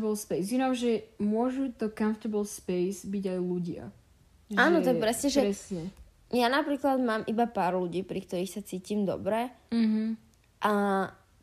comfortable 0.00 0.16
space. 0.16 0.46
You 0.48 0.58
know, 0.60 0.72
že 0.72 1.04
môžu 1.20 1.68
to 1.76 1.92
comfortable 1.92 2.48
space 2.48 3.04
byť 3.04 3.24
aj 3.36 3.38
ľudia. 3.40 3.82
Áno, 4.56 4.80
to 4.80 4.92
je 4.92 4.98
presne, 5.00 5.28
že- 5.28 5.44
Presne. 5.44 5.84
Ja 6.30 6.46
napríklad 6.46 6.98
mám 6.98 7.22
iba 7.24 7.44
pár 7.44 7.74
ľudí, 7.74 8.00
pri 8.00 8.20
ktorých 8.20 8.50
sa 8.50 8.60
cítim 8.60 9.02
dobre 9.02 9.50
Mhm. 9.68 10.16
a 10.60 10.72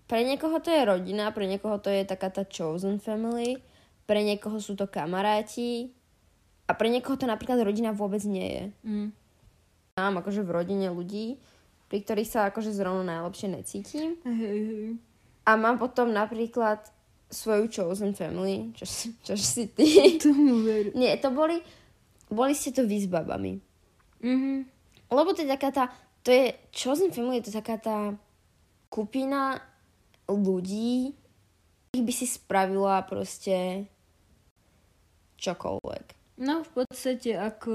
pre 0.05 0.21
niekoho 0.21 0.57
to 0.57 0.67
je 0.67 0.81
rodina, 0.81 1.29
pre 1.29 1.45
niekoho 1.45 1.77
to 1.77 1.87
je 1.87 2.03
taká 2.03 2.27
tá 2.27 2.43
chosen 2.43 2.97
family, 2.97 3.61
pre 4.03 4.21
niekoho 4.21 4.57
sú 4.57 4.73
to 4.73 4.83
kamaráti 4.85 5.93
a 6.65 6.73
pre 6.73 6.87
niekoho 6.87 7.15
to 7.15 7.23
napríklad 7.23 7.61
rodina 7.61 7.91
vôbec 7.91 8.19
nie 8.23 8.43
je. 8.43 8.63
Mm. 8.83 9.07
Mám 9.93 10.15
akože 10.17 10.41
v 10.41 10.51
rodine 10.51 10.87
ľudí, 10.89 11.39
pri 11.87 11.99
ktorých 11.99 12.27
sa 12.27 12.39
akože 12.45 12.71
zrovna 12.71 13.03
najlepšie 13.13 13.47
necítim 13.49 14.19
hej. 14.25 14.95
a 15.41 15.51
mám 15.53 15.75
potom 15.75 16.09
napríklad 16.09 16.83
svoju 17.29 17.67
chosen 17.69 18.11
family, 18.11 18.71
čo, 18.73 18.83
si- 18.83 19.15
čo 19.21 19.35
si 19.35 19.67
ty. 19.69 20.19
Tomu 20.19 20.59
ver. 20.61 20.91
Nie, 20.91 21.15
to 21.15 21.31
boli, 21.31 21.63
boli 22.27 22.51
ste 22.51 22.71
to 22.71 22.83
vy 22.83 22.97
s 22.97 23.07
babami. 23.07 23.63
Mhm. 24.21 24.65
Lebo 25.11 25.29
to 25.35 25.43
je 25.43 25.49
taká 25.49 25.69
tá, 25.75 25.83
to 26.23 26.31
je, 26.31 26.55
chosen 26.71 27.11
family 27.11 27.43
je 27.43 27.51
to 27.51 27.53
taká 27.59 27.75
tá 27.75 27.97
skupina 28.87 29.59
ľudí, 30.27 31.11
ich 31.91 32.03
by 32.03 32.13
si 32.15 32.23
spravila 32.23 33.03
proste 33.03 33.87
čokoľvek. 35.35 36.05
No 36.39 36.63
v 36.63 36.69
podstate 36.71 37.35
ako 37.35 37.73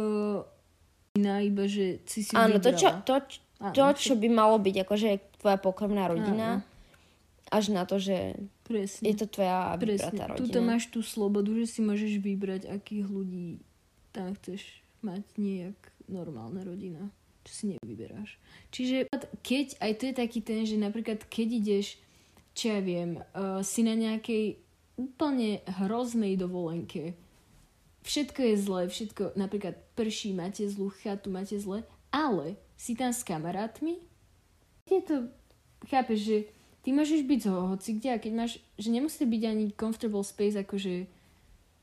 iná, 1.20 1.44
iba 1.44 1.68
že 1.68 2.00
si 2.08 2.24
si 2.24 2.32
Áno, 2.32 2.56
to 2.56 2.72
čo, 2.72 2.88
vybrala. 2.88 3.04
to, 3.04 3.14
Áno, 3.60 3.72
to, 3.72 3.84
čo 3.96 4.14
by 4.16 4.28
malo 4.32 4.56
byť 4.56 4.76
akože 4.88 5.08
tvoja 5.40 5.58
pokrvná 5.60 6.08
rodina, 6.08 6.60
Áno. 6.60 6.64
až 7.52 7.64
na 7.72 7.84
to, 7.84 8.00
že 8.00 8.36
Presne. 8.64 9.04
je 9.04 9.14
to 9.16 9.26
tvoja 9.28 9.76
vybratá 9.76 10.32
rodina. 10.32 10.40
Tuto 10.40 10.60
máš 10.64 10.88
tú 10.88 11.00
slobodu, 11.04 11.52
že 11.60 11.66
si 11.68 11.80
môžeš 11.84 12.18
vybrať, 12.20 12.68
akých 12.72 13.06
ľudí 13.08 13.60
tam 14.12 14.32
chceš 14.40 14.80
mať 15.04 15.22
nejak 15.36 15.76
normálna 16.08 16.64
rodina. 16.64 17.10
Čo 17.46 17.52
si 17.52 17.64
nevyberáš. 17.70 18.42
Čiže 18.74 19.06
keď, 19.46 19.78
aj 19.78 19.92
to 20.02 20.02
je 20.10 20.14
taký 20.18 20.40
ten, 20.42 20.66
že 20.66 20.74
napríklad 20.74 21.22
keď 21.30 21.48
ideš, 21.62 21.86
čo 22.58 22.74
ja 22.74 22.80
viem, 22.82 23.22
uh, 23.22 23.62
si 23.62 23.86
na 23.86 23.94
nejakej 23.94 24.58
úplne 24.98 25.62
hroznej 25.78 26.34
dovolenke, 26.34 27.14
všetko 28.02 28.40
je 28.42 28.54
zlé, 28.58 28.82
všetko, 28.90 29.38
napríklad 29.38 29.78
prší, 29.94 30.34
máte 30.34 30.66
zlú 30.66 30.90
chatu, 30.90 31.30
máte 31.30 31.54
zle, 31.60 31.86
ale 32.10 32.58
si 32.74 32.98
tam 32.98 33.14
s 33.14 33.22
kamarátmi, 33.22 34.02
je 34.86 35.00
to, 35.02 35.30
chápeš, 35.90 36.18
že 36.22 36.36
ty 36.86 36.94
môžeš 36.94 37.26
byť 37.26 37.40
z 37.42 37.48
hoci 37.50 37.90
kde 37.98 38.08
a 38.14 38.22
keď 38.22 38.32
máš, 38.32 38.52
že 38.78 38.88
nemusí 38.94 39.22
byť 39.26 39.42
ani 39.42 39.64
comfortable 39.74 40.22
space, 40.22 40.56
akože 40.62 41.10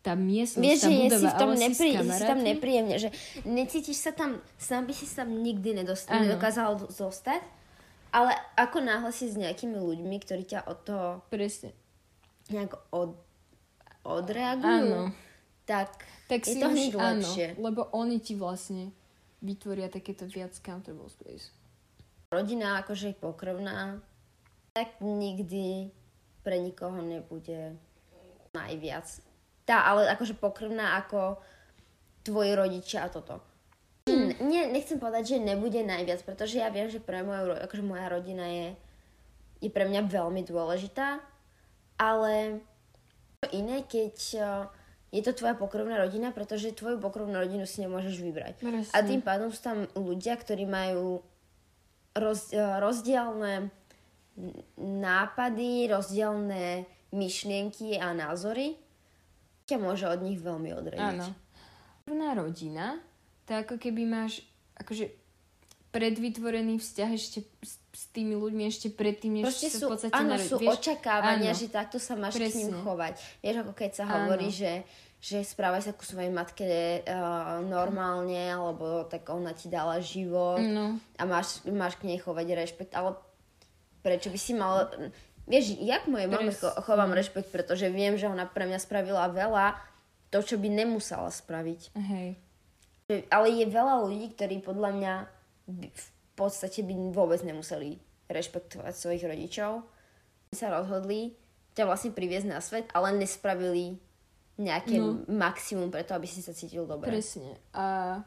tá 0.03 0.13
miestnosť, 0.13 0.59
Vieš, 0.61 0.77
tá 0.77 0.83
že 0.83 0.91
je 0.91 0.99
budova, 1.01 1.15
si 1.15 1.25
v 1.25 1.33
tom, 1.33 1.47
ale 1.47 1.55
si 1.55 1.63
neprí, 1.63 1.89
si 1.95 2.23
tam 2.27 2.39
nepríjemne, 2.41 2.95
že 2.99 3.09
necítiš 3.43 3.97
sa 3.97 4.11
tam, 4.11 4.29
sám 4.57 4.83
by 4.83 4.93
si 4.93 5.07
sa 5.07 5.23
tam 5.23 5.39
nikdy 5.39 5.69
nedost, 5.73 6.05
Áno. 6.05 6.27
nedokázal 6.27 6.69
do- 6.77 6.91
zostať, 6.91 7.39
ale 8.09 8.29
ako 8.53 8.77
náhle 8.79 9.09
si 9.09 9.25
s 9.25 9.33
nejakými 9.33 9.73
ľuďmi, 9.73 10.15
ktorí 10.19 10.43
ťa 10.45 10.67
od 10.67 10.77
toho 10.81 11.07
Presne. 11.27 11.71
nejak 12.45 12.75
od, 12.91 13.15
odreagujú, 14.03 14.91
Áno. 14.91 15.15
tak, 15.63 16.03
Tak 16.27 16.41
je 16.41 16.51
si 16.51 16.59
to 16.59 16.67
hneď 16.67 16.91
lepšie. 16.93 17.47
lebo 17.55 17.87
oni 17.89 18.19
ti 18.19 18.35
vlastne 18.35 18.91
vytvoria 19.39 19.87
takéto 19.87 20.23
viac 20.25 20.51
comfortable 20.53 21.07
space. 21.07 21.55
Rodina 22.27 22.77
akože 22.77 23.15
pokrvná, 23.15 24.03
tak 24.71 24.99
nikdy 24.99 25.87
pre 26.41 26.59
nikoho 26.59 26.99
nebude 26.99 27.79
najviac. 28.51 29.07
Tá, 29.63 29.87
ale 29.87 30.11
akože 30.11 30.35
pokrvná 30.35 30.99
ako 30.99 31.39
tvoji 32.23 32.51
rodičia 32.55 33.07
a 33.07 33.11
toto. 33.11 33.39
Mm. 34.03 34.35
Nie, 34.51 34.61
nechcem 34.67 34.99
povedať, 34.99 35.35
že 35.35 35.47
nebude 35.47 35.79
najviac, 35.79 36.27
pretože 36.27 36.59
ja 36.59 36.67
viem, 36.67 36.91
že 36.91 36.99
pre 36.99 37.23
moju, 37.23 37.55
akože 37.55 37.83
moja 37.83 38.11
rodina 38.11 38.43
je, 38.51 38.67
je 39.63 39.69
pre 39.71 39.87
mňa 39.87 40.11
veľmi 40.11 40.43
dôležitá, 40.43 41.23
ale 41.95 42.59
iné, 43.55 43.87
keď 43.87 44.15
eh, 44.35 44.45
je 45.15 45.21
to 45.23 45.31
tvoja 45.31 45.55
pokrvná 45.55 45.99
rodina, 45.99 46.35
pretože 46.35 46.75
tvoju 46.75 46.99
pokrvnú 46.99 47.35
rodinu 47.35 47.63
si 47.63 47.79
nemôžeš 47.79 48.19
vybrať. 48.19 48.55
Presne. 48.59 48.91
A 48.91 48.99
tým 49.03 49.23
pádom 49.23 49.55
sú 49.55 49.63
tam 49.63 49.87
ľudia, 49.95 50.35
ktorí 50.35 50.67
majú 50.67 51.23
roz, 52.11 52.51
eh, 52.51 52.59
rozdielne 52.59 53.71
nápady, 54.83 55.87
rozdielne 55.87 56.89
myšlienky 57.13 58.01
a 58.01 58.11
názory, 58.11 58.82
ťa 59.73 59.79
môže 59.79 60.05
od 60.05 60.21
nich 60.21 60.37
veľmi 60.37 60.69
odradiť. 60.71 61.01
Áno. 61.17 61.27
Prvná 62.03 62.31
rodina, 62.33 63.01
tak 63.43 63.65
ako 63.65 63.75
keby 63.79 64.05
máš 64.05 64.45
akože 64.75 65.09
predvytvorený 65.89 66.77
vzťah 66.77 67.09
ešte 67.11 67.39
s, 67.59 67.77
s 67.87 68.03
tými 68.09 68.33
ľuďmi 68.33 68.65
ešte 68.65 68.89
predtým, 68.89 69.39
než 69.39 69.45
Proste 69.45 69.69
sú, 69.69 69.85
v 69.85 69.91
podstate 69.93 70.13
áno, 70.15 70.33
narod- 70.33 70.45
sú 70.47 70.57
vieš? 70.57 70.73
očakávania, 70.75 71.53
Áno. 71.53 71.59
že 71.59 71.67
takto 71.69 71.97
sa 71.97 72.13
máš 72.13 72.33
k 72.35 72.49
ním 72.49 72.69
Presne. 72.71 72.81
chovať. 72.81 73.13
Vieš, 73.39 73.55
ako 73.59 73.71
keď 73.71 73.91
sa 73.93 74.03
Áno. 74.03 74.13
hovorí, 74.19 74.49
že, 74.49 74.73
že 75.19 75.37
správaj 75.39 75.81
sa 75.83 75.93
ku 75.93 76.01
svojej 76.01 76.29
matke 76.29 76.65
uh, 76.99 77.61
normálne, 77.63 78.41
alebo 78.43 79.05
tak 79.05 79.21
ona 79.27 79.53
ti 79.53 79.69
dala 79.69 80.01
život 80.01 80.57
No. 80.59 80.97
a 80.97 81.23
máš, 81.23 81.61
máš 81.63 81.93
k 81.95 82.07
nej 82.07 82.17
chovať 82.17 82.47
rešpekt, 82.51 82.93
ale 82.93 83.13
prečo 84.01 84.27
by 84.27 84.39
si 84.39 84.53
mal... 84.53 84.89
Vieš, 85.43 85.75
ja 85.83 85.99
k 85.99 86.07
mojej 86.07 86.31
mame 86.31 86.55
chovám 86.55 87.11
rešpekt, 87.11 87.51
pretože 87.51 87.91
viem, 87.91 88.15
že 88.15 88.31
ona 88.31 88.47
pre 88.47 88.63
mňa 88.63 88.79
spravila 88.79 89.27
veľa 89.27 89.75
to, 90.31 90.39
čo 90.39 90.55
by 90.55 90.71
nemusela 90.71 91.27
spraviť. 91.27 91.81
Hej. 91.99 92.27
Ale 93.27 93.47
je 93.51 93.65
veľa 93.67 94.07
ľudí, 94.07 94.31
ktorí 94.33 94.63
podľa 94.63 94.89
mňa 94.95 95.13
by, 95.67 95.87
v 95.91 96.07
podstate 96.39 96.81
by 96.81 96.95
vôbec 97.11 97.43
nemuseli 97.43 97.99
rešpektovať 98.31 98.93
svojich 98.95 99.23
rodičov. 99.27 99.83
Sa 100.55 100.71
rozhodli 100.71 101.35
ťa 101.75 101.83
vlastne 101.85 102.15
priviesť 102.15 102.47
na 102.47 102.63
svet, 102.63 102.87
ale 102.95 103.11
nespravili 103.19 103.99
nejaké 104.57 105.01
No. 105.01 105.25
maximum 105.27 105.89
preto, 105.89 106.13
aby 106.13 106.29
si 106.29 106.39
sa 106.45 106.53
cítil 106.53 106.85
dobre. 106.85 107.09
Presne. 107.09 107.57
A 107.73 108.17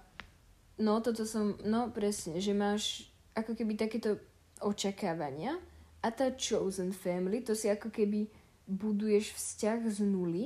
no 0.76 0.98
toto 1.00 1.24
som, 1.24 1.54
no 1.62 1.88
presne, 1.94 2.42
že 2.42 2.52
máš 2.52 3.06
ako 3.32 3.54
keby 3.54 3.78
takéto 3.78 4.18
očakávania 4.60 5.56
a 6.00 6.08
tá 6.10 6.30
chosen 6.34 6.92
family, 6.92 7.40
to 7.40 7.54
si 7.54 7.66
ako 7.66 7.88
keby 7.88 8.28
buduješ 8.66 9.32
vzťah 9.32 9.80
z 9.86 9.98
nuly 10.02 10.44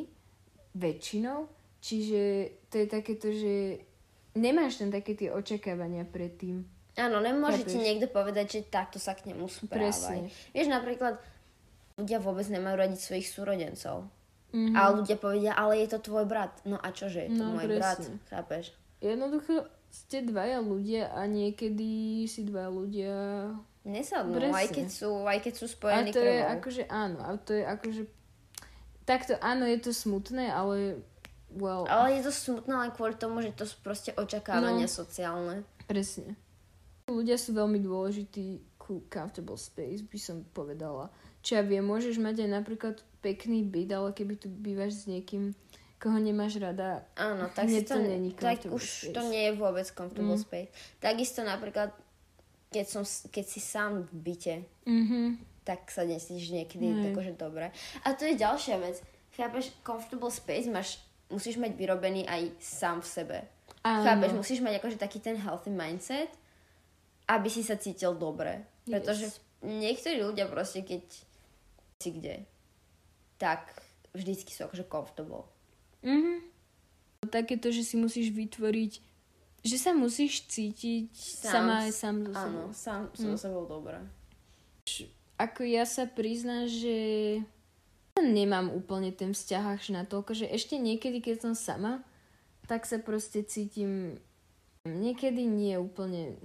väčšinou, 0.72 1.48
čiže 1.80 2.22
to 2.68 2.74
je 2.78 2.86
takéto, 2.86 3.28
že 3.28 3.54
nemáš 4.36 4.78
tam 4.78 4.92
také 4.92 5.16
tie 5.16 5.32
očakávania 5.32 6.06
predtým. 6.06 6.62
Áno, 6.94 7.18
nemôže 7.18 7.64
ti 7.64 7.78
Chápeš? 7.78 7.86
niekto 7.86 8.06
povedať, 8.10 8.46
že 8.50 8.68
takto 8.68 8.98
sa 9.00 9.16
k 9.16 9.32
nemu 9.32 9.46
správaj. 9.48 9.70
Presne. 9.70 10.28
Vieš, 10.52 10.68
napríklad 10.68 11.14
ľudia 11.96 12.18
vôbec 12.20 12.44
nemajú 12.46 12.76
radi 12.76 12.96
svojich 12.98 13.26
súrodencov. 13.26 14.10
Mhm. 14.50 14.74
A 14.74 14.80
ľudia 14.90 15.16
povedia, 15.16 15.52
ale 15.54 15.78
je 15.80 15.88
to 15.88 16.02
tvoj 16.02 16.26
brat. 16.26 16.50
No 16.66 16.76
a 16.76 16.90
čože, 16.90 17.30
je 17.30 17.38
to 17.38 17.42
No, 17.42 17.54
môj 17.54 17.70
presne. 17.70 17.78
brat, 17.78 18.00
chápeš? 18.28 18.64
Jednoducho 19.00 19.64
ste 19.88 20.22
dvaja 20.22 20.58
ľudia 20.60 21.10
a 21.10 21.24
niekedy 21.24 22.22
si 22.26 22.42
dva 22.44 22.66
ľudia... 22.68 23.14
Nesadnú, 23.82 24.36
Presne. 24.36 24.54
aj 24.54 24.66
keď 24.70 24.86
sú, 24.88 25.10
aj 25.24 25.38
keď 25.40 25.52
sú 25.54 25.64
A 25.64 25.72
spojení 25.72 26.10
to 26.10 26.20
je 26.20 26.36
krvou. 26.36 26.52
akože 26.52 26.82
áno, 26.86 27.18
a 27.18 27.30
to 27.34 27.52
je 27.52 27.64
akože... 27.64 28.02
Takto 29.02 29.32
áno, 29.40 29.64
je 29.64 29.78
to 29.78 29.90
smutné, 29.90 30.48
ale... 30.48 31.00
Well, 31.50 31.82
Ale 31.84 32.14
je 32.14 32.22
to 32.22 32.30
smutné 32.30 32.70
len 32.70 32.90
kvôli 32.90 33.14
tomu, 33.14 33.40
že 33.40 33.50
to 33.50 33.64
sú 33.64 33.74
proste 33.80 34.14
očakávania 34.14 34.84
No. 34.84 34.92
sociálne. 34.92 35.66
presne. 35.84 36.38
Ľudia 37.06 37.34
sú 37.34 37.50
veľmi 37.52 37.80
dôležití 37.80 38.46
ku 38.76 39.02
comfortable 39.04 39.56
space, 39.56 40.04
by 40.04 40.14
som 40.16 40.46
povedala. 40.46 41.10
Čo 41.40 41.58
ja 41.58 41.62
viem, 41.62 41.82
môžeš 41.82 42.16
mať 42.16 42.46
aj 42.46 42.50
napríklad 42.52 42.94
pekný 43.18 43.64
byt, 43.64 43.90
ale 43.90 44.12
keby 44.12 44.34
tu 44.36 44.46
bývaš 44.46 44.92
s 44.94 45.08
niekým, 45.08 45.50
koho 45.96 46.16
nemáš 46.16 46.56
rada, 46.56 47.02
Áno, 47.12 47.50
tak, 47.50 47.66
si 47.66 47.82
to, 47.82 47.92
to 47.92 48.00
není 48.00 48.30
tak 48.30 48.62
už 48.64 48.78
space. 48.78 49.10
to 49.10 49.22
nie 49.26 49.50
je 49.50 49.52
vôbec 49.52 49.84
comfortable 49.86 50.38
Mm. 50.38 50.44
space. 50.44 50.70
Takisto 50.98 51.42
napríklad, 51.42 51.90
keď, 52.70 52.86
som, 52.86 53.02
keď 53.04 53.44
si 53.44 53.60
sám 53.60 54.06
v 54.06 54.12
byte, 54.14 54.56
mhm, 54.86 55.38
tak 55.66 55.90
sa 55.90 56.02
necítiš 56.02 56.50
niekedy 56.50 56.86
Hej. 56.88 57.12
akože 57.12 57.32
dobre. 57.36 57.70
A 58.02 58.14
to 58.16 58.24
je 58.24 58.34
ďalšia 58.34 58.80
vec. 58.80 58.98
Chápeš, 59.36 59.70
comfortable 59.84 60.32
space 60.32 60.66
máš, 60.66 60.98
musíš 61.28 61.60
mať 61.60 61.76
vyrobený 61.76 62.26
aj 62.26 62.50
sám 62.58 63.04
v 63.04 63.06
sebe. 63.06 63.38
Áno. 63.82 64.02
Chápeš, 64.02 64.32
musíš 64.34 64.60
mať 64.60 64.82
akože 64.82 64.98
taký 64.98 65.20
ten 65.20 65.36
healthy 65.38 65.70
mindset, 65.70 66.30
aby 67.30 67.46
si 67.46 67.62
sa 67.62 67.78
cítil 67.78 68.16
dobre. 68.18 68.66
Pretože 68.84 69.30
Yes. 69.30 69.40
niektorí 69.62 70.18
ľudia 70.20 70.50
proste, 70.50 70.82
keď 70.82 71.04
si 72.00 72.08
kde, 72.10 72.42
tak 73.38 73.70
vždycky 74.16 74.50
sú 74.50 74.66
akože 74.66 74.84
comfortable. 74.90 75.46
Mhm. 76.02 76.48
Takéto, 77.30 77.68
že 77.70 77.84
si 77.84 78.00
musíš 78.00 78.32
vytvoriť, 78.32 79.09
že 79.60 79.76
sa 79.76 79.92
musíš 79.92 80.44
cítiť 80.46 81.12
Sám 81.12 81.52
sama 81.52 81.74
aj 81.84 81.92
sám 81.92 82.16
so 82.20 82.32
sebou. 82.32 82.40
Áno, 82.40 82.62
sám 82.72 83.00
Mm. 83.10 83.16
so 83.16 83.36
sebou 83.36 83.64
dobre. 83.64 83.96
Ako 85.36 85.64
ja 85.64 85.84
sa 85.84 86.04
priznám, 86.04 86.68
že 86.68 86.96
nemám 88.16 88.68
úplne 88.68 89.08
ten 89.10 89.32
vzťah 89.32 89.64
až 89.76 89.84
na 89.90 90.02
toľko, 90.04 90.36
že 90.36 90.46
ešte 90.46 90.76
niekedy, 90.76 91.24
keď 91.24 91.48
som 91.48 91.54
sama, 91.56 92.04
tak 92.68 92.84
sa 92.84 93.00
proste 93.00 93.40
cítim 93.42 94.20
niekedy 94.84 95.44
nie 95.44 95.76
úplne 95.76 96.36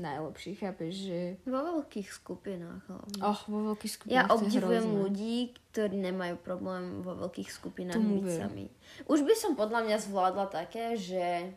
najlepší, 0.00 0.56
chápeš, 0.56 0.92
že 1.04 1.20
Vo 1.44 1.60
veľkých 1.60 2.08
skupinách 2.08 2.80
hlavne. 2.88 3.20
oh, 3.20 3.40
vo 3.44 3.58
veľkých 3.70 3.92
skupinách 3.92 4.16
Ja 4.16 4.32
obdivujem 4.32 4.86
ľudí, 4.88 5.36
ktorí 5.70 6.00
nemajú 6.00 6.40
problém 6.40 7.04
vo 7.04 7.12
veľkých 7.14 7.52
skupinách 7.52 8.00
byť 8.00 8.26
sami. 8.26 8.66
Už 9.04 9.20
by 9.20 9.34
som 9.36 9.52
podľa 9.54 9.84
mňa 9.84 9.96
zvládla 10.00 10.46
také, 10.48 10.96
že 10.96 11.52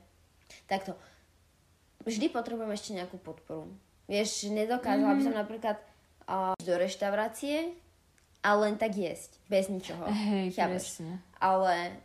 takto, 0.64 0.94
vždy 2.02 2.28
potrebujem 2.28 2.72
ešte 2.72 2.92
nejakú 2.94 3.18
podporu. 3.18 3.70
Vieš, 4.06 4.50
nedokázala 4.50 5.14
by 5.14 5.22
som 5.22 5.34
napríklad 5.34 5.78
uh, 6.26 6.54
do 6.58 6.74
reštaurácie 6.74 7.72
a 8.40 8.50
len 8.54 8.76
tak 8.76 8.92
jesť, 8.92 9.40
bez 9.46 9.68
ničoho. 9.68 10.04
Hej, 10.06 10.52
Chápeš? 10.52 11.00
presne. 11.00 11.24
Ale 11.38 11.96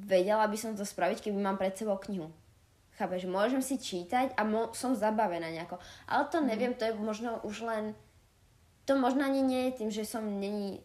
vedela 0.00 0.44
by 0.44 0.56
som 0.56 0.72
to 0.72 0.82
spraviť, 0.82 1.20
keby 1.22 1.36
mám 1.36 1.54
pred 1.54 1.72
sebou 1.72 2.00
knihu. 2.00 2.32
Chápeš, 2.92 3.24
môžem 3.24 3.60
si 3.60 3.76
čítať 3.76 4.32
a 4.34 4.42
mo- 4.42 4.72
som 4.72 4.92
zabavená 4.92 5.48
nejako. 5.48 5.76
Ale 6.04 6.24
Mhm. 6.24 6.30
to 6.30 6.38
neviem, 6.42 6.72
to 6.72 6.84
je 6.84 6.92
možno 6.94 7.40
už 7.42 7.62
len... 7.62 7.84
To 8.82 8.96
možno 8.96 9.22
ani 9.22 9.40
nie 9.40 9.62
je 9.64 9.76
tým, 9.76 9.90
že 9.90 10.02
som 10.02 10.24
není 10.24 10.82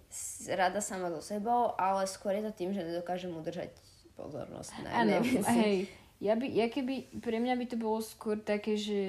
rada 0.48 0.78
sama 0.78 1.10
so 1.10 1.24
sebou, 1.24 1.74
ale 1.74 2.06
skôr 2.06 2.32
je 2.34 2.44
to 2.44 2.54
tým, 2.54 2.70
že 2.70 2.84
nedokážem 2.84 3.32
udržať 3.32 3.72
pozornosť 4.14 4.72
jednej 4.78 5.20
veci. 5.24 5.58
hej. 5.58 5.78
Ja 6.24 6.34
by, 6.40 6.48
ja 6.48 6.72
keby, 6.72 7.20
pre 7.20 7.38
mňa 7.44 7.60
by 7.60 7.66
to 7.68 7.78
bolo 7.78 8.00
skôr 8.00 8.40
také, 8.40 8.80
že 8.80 9.02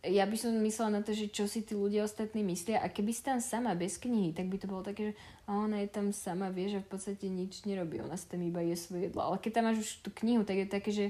ja 0.00 0.24
by 0.24 0.36
som 0.38 0.56
myslela 0.56 0.96
na 0.96 1.02
to, 1.04 1.12
že 1.12 1.28
čo 1.28 1.44
si 1.44 1.60
tí 1.60 1.76
ľudia 1.76 2.06
ostatní 2.08 2.40
myslia 2.40 2.80
a 2.80 2.88
keby 2.88 3.12
si 3.12 3.20
tam 3.20 3.36
sama 3.42 3.76
bez 3.76 4.00
knihy, 4.00 4.32
tak 4.32 4.48
by 4.48 4.56
to 4.56 4.70
bolo 4.70 4.80
také, 4.80 5.12
že 5.12 5.14
a 5.44 5.60
ona 5.60 5.82
je 5.84 5.88
tam 5.92 6.08
sama, 6.14 6.48
vie, 6.48 6.72
že 6.72 6.80
v 6.80 6.88
podstate 6.88 7.28
nič 7.28 7.68
nerobí, 7.68 8.00
ona 8.00 8.16
si 8.16 8.24
tam 8.30 8.40
iba 8.40 8.64
je 8.64 8.78
svoje 8.78 9.10
jedlo. 9.10 9.20
Ale 9.20 9.36
keď 9.42 9.50
tam 9.60 9.64
máš 9.68 9.78
už 9.84 9.90
tú 10.00 10.10
knihu, 10.24 10.46
tak 10.46 10.56
je 10.56 10.66
také, 10.70 10.90
že 10.94 11.06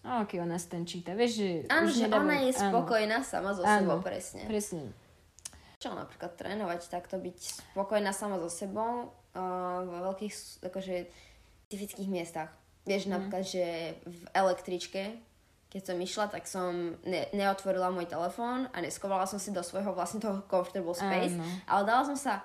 a 0.00 0.24
ok, 0.24 0.40
ona 0.40 0.56
si 0.56 0.72
tam 0.72 0.88
číta, 0.88 1.12
vieš, 1.12 1.44
že 1.44 1.48
Áno, 1.68 1.92
že 1.92 2.08
nedáva- 2.08 2.24
ona 2.24 2.36
je 2.40 2.52
áno, 2.56 2.62
spokojná 2.72 3.18
sama 3.20 3.52
so 3.52 3.60
Áno. 3.60 3.76
sebou, 3.84 3.98
presne. 4.00 4.48
Presne. 4.48 4.88
Čo 5.76 5.92
napríklad 5.92 6.32
trénovať, 6.40 6.80
takto 6.88 7.20
byť 7.20 7.36
spokojná 7.76 8.16
sama 8.16 8.40
so 8.40 8.48
sebou 8.48 9.12
uh, 9.36 9.78
vo 9.84 9.98
veľkých 10.08 10.64
akože 10.64 10.94
specifických 11.68 12.08
miestach. 12.08 12.50
Vieš, 12.90 13.06
napríklad, 13.06 13.46
že 13.46 13.94
v 14.02 14.22
električke, 14.34 15.14
keď 15.70 15.82
som 15.86 15.96
išla, 16.02 16.26
tak 16.26 16.50
som 16.50 16.98
ne- 17.06 17.30
neotvorila 17.30 17.94
môj 17.94 18.10
telefón 18.10 18.66
a 18.74 18.82
neskovala 18.82 19.30
som 19.30 19.38
si 19.38 19.54
do 19.54 19.62
svojho 19.62 19.94
vlastne 19.94 20.18
toho 20.18 20.42
comfortable 20.50 20.98
space, 20.98 21.38
Áno. 21.38 21.46
ale 21.70 21.82
dala 21.86 22.02
som 22.02 22.18
sa 22.18 22.42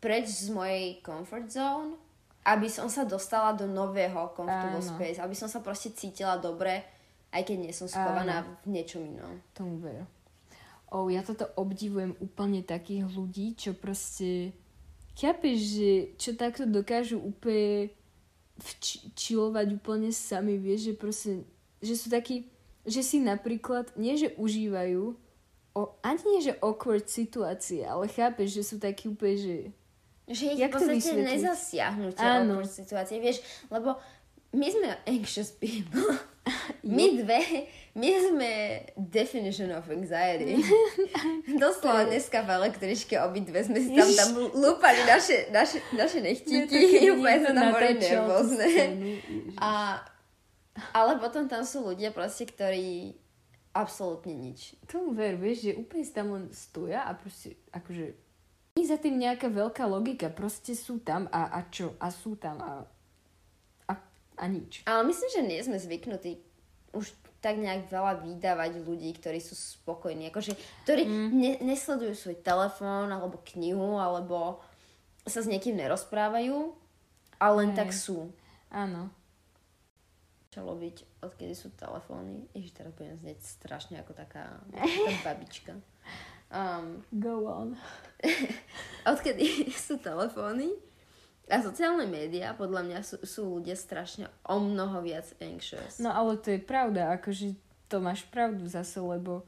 preč 0.00 0.32
z 0.32 0.48
mojej 0.48 1.04
comfort 1.04 1.52
zone, 1.52 2.00
aby 2.48 2.72
som 2.72 2.88
sa 2.88 3.04
dostala 3.04 3.52
do 3.52 3.68
nového 3.68 4.32
comfortable 4.32 4.80
Áno. 4.80 4.92
space, 4.96 5.20
aby 5.20 5.36
som 5.36 5.52
sa 5.52 5.60
proste 5.60 5.92
cítila 5.92 6.40
dobre, 6.40 6.80
aj 7.28 7.44
keď 7.44 7.56
nie 7.60 7.76
som 7.76 7.84
skovaná 7.84 8.48
v 8.64 8.80
niečom 8.80 9.04
inom. 9.04 9.44
Tomu 9.52 9.76
ver. 9.84 10.08
Oh, 10.88 11.06
ja 11.12 11.20
toto 11.20 11.46
obdivujem 11.54 12.16
úplne 12.18 12.64
takých 12.64 13.04
ľudí, 13.12 13.54
čo 13.54 13.76
proste... 13.76 14.56
Chápeš, 15.14 15.58
že 15.76 15.90
čo 16.16 16.30
takto 16.32 16.64
dokážu 16.64 17.20
úplne 17.20 17.92
včilovať 18.60 19.66
úplne 19.74 20.12
sami, 20.12 20.60
vieš, 20.60 20.92
že 20.92 20.94
proste, 20.94 21.30
že 21.80 21.94
sú 21.96 22.12
takí, 22.12 22.46
že 22.84 23.00
si 23.00 23.18
napríklad, 23.18 23.92
nie 23.96 24.14
že 24.20 24.36
užívajú, 24.36 25.16
o, 25.74 25.80
ani 26.04 26.22
nie 26.28 26.40
že 26.44 26.60
awkward 26.60 27.08
situácie, 27.08 27.82
ale 27.82 28.06
chápeš, 28.06 28.60
že 28.60 28.62
sú 28.62 28.76
takí 28.76 29.08
úplne, 29.08 29.36
že... 29.36 29.56
Že 30.30 30.44
ich 30.54 30.60
v 30.62 30.70
to 30.70 30.74
podstate 30.78 30.96
vysvetliť? 31.02 31.26
nezasiahnutie 31.26 32.22
Áno. 32.22 32.62
awkward 32.62 32.70
situácie, 32.70 33.16
vieš, 33.18 33.42
lebo 33.66 33.98
my 34.54 34.66
sme 34.70 34.88
anxious 35.06 35.50
people. 35.50 36.02
My 36.82 37.12
dve, 37.14 37.68
my 37.90 38.10
sme 38.22 38.52
definition 38.94 39.74
of 39.74 39.90
anxiety. 39.90 40.62
Doslova 41.62 42.06
dneska 42.06 42.46
v 42.46 42.50
električke 42.62 43.18
obidve 43.18 43.66
sme 43.66 43.82
si 43.82 43.90
tam, 43.98 44.06
tam 44.06 44.30
lúpali 44.54 45.02
naše, 45.02 45.50
naše, 45.50 45.82
naše 45.90 46.22
nechtíky, 46.22 47.10
úplne 47.10 47.38
sme 47.42 47.50
tam 47.50 47.66
boli 47.74 47.90
nervózne. 47.98 48.66
A, 49.58 49.98
ale 50.94 51.18
potom 51.18 51.50
tam 51.50 51.66
sú 51.66 51.82
ľudia 51.82 52.14
proste, 52.14 52.46
ktorí 52.46 53.18
absolútne 53.74 54.38
nič. 54.38 54.78
Tomu 54.86 55.10
ver, 55.10 55.34
vieš, 55.34 55.70
že 55.70 55.78
úplne 55.78 56.04
si 56.06 56.12
tam 56.14 56.30
len 56.30 56.46
stoja 56.54 57.06
a 57.06 57.14
proste, 57.18 57.58
akože, 57.74 58.06
nie 58.78 58.86
za 58.86 59.02
tým 59.02 59.18
nejaká 59.18 59.50
veľká 59.50 59.82
logika, 59.90 60.30
proste 60.30 60.78
sú 60.78 61.02
tam 61.02 61.26
a, 61.34 61.58
a 61.58 61.66
čo, 61.74 61.98
a 61.98 62.06
sú 62.14 62.38
tam 62.38 62.62
a, 62.62 62.86
a, 63.90 63.92
a 64.38 64.44
nič. 64.46 64.86
Ale 64.86 65.02
myslím, 65.10 65.30
že 65.30 65.42
nie 65.42 65.60
sme 65.62 65.78
zvyknutí 65.78 66.38
už 66.94 67.14
tak 67.40 67.56
nejak 67.56 67.88
veľa 67.88 68.20
vydávať 68.20 68.84
ľudí, 68.84 69.16
ktorí 69.16 69.40
sú 69.40 69.56
spokojní. 69.56 70.28
Akože, 70.28 70.54
ktorí 70.84 71.08
mm. 71.08 71.28
ne, 71.32 71.52
nesledujú 71.64 72.12
svoj 72.12 72.36
telefón 72.44 73.08
alebo 73.08 73.40
knihu, 73.56 73.96
alebo 73.96 74.60
sa 75.24 75.40
s 75.40 75.48
niekým 75.48 75.76
nerozprávajú, 75.76 76.76
ale 77.40 77.54
len 77.64 77.72
Hej. 77.72 77.78
tak 77.80 77.90
sú. 77.96 78.28
Áno. 78.68 79.08
Začalo 80.50 80.76
byť, 80.76 80.96
odkedy 81.24 81.54
sú 81.56 81.72
telefóny. 81.78 82.44
Ježiš, 82.52 82.76
teraz 82.76 82.92
budem 82.92 83.16
znieť 83.16 83.40
strašne 83.40 84.02
ako 84.04 84.12
taká, 84.12 84.60
taká 84.74 85.12
babička. 85.26 85.72
Um, 86.50 87.06
Go 87.14 87.46
on. 87.46 87.78
odkedy 89.10 89.70
sú 89.86 89.96
telefóny 89.96 90.76
a 91.50 91.58
sociálne 91.58 92.06
médiá, 92.06 92.54
podľa 92.54 92.82
mňa 92.86 92.98
sú, 93.02 93.16
sú 93.26 93.42
ľudia 93.58 93.74
strašne 93.74 94.30
o 94.46 94.56
mnoho 94.62 95.02
viac 95.02 95.26
anxious. 95.42 95.98
No 95.98 96.14
ale 96.14 96.38
to 96.38 96.54
je 96.54 96.60
pravda, 96.62 97.18
akože 97.18 97.58
to 97.90 97.98
máš 97.98 98.22
pravdu 98.30 98.70
zase, 98.70 99.02
lebo 99.02 99.42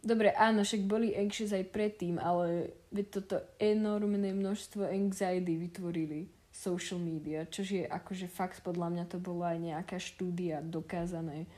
dobre, 0.00 0.30
áno, 0.38 0.62
však 0.62 0.86
boli 0.86 1.10
anxious 1.18 1.50
aj 1.50 1.66
predtým, 1.74 2.22
ale 2.22 2.70
veď 2.94 3.06
toto 3.10 3.36
enormné 3.58 4.30
množstvo 4.30 4.86
anxiety 4.86 5.58
vytvorili 5.58 6.30
social 6.52 7.00
media, 7.02 7.48
čož 7.48 7.82
je 7.82 7.84
akože 7.88 8.28
fakt 8.28 8.60
podľa 8.60 8.92
mňa 8.92 9.04
to 9.08 9.18
bola 9.18 9.56
aj 9.56 9.58
nejaká 9.58 9.96
štúdia 9.98 10.60
dokázané. 10.60 11.48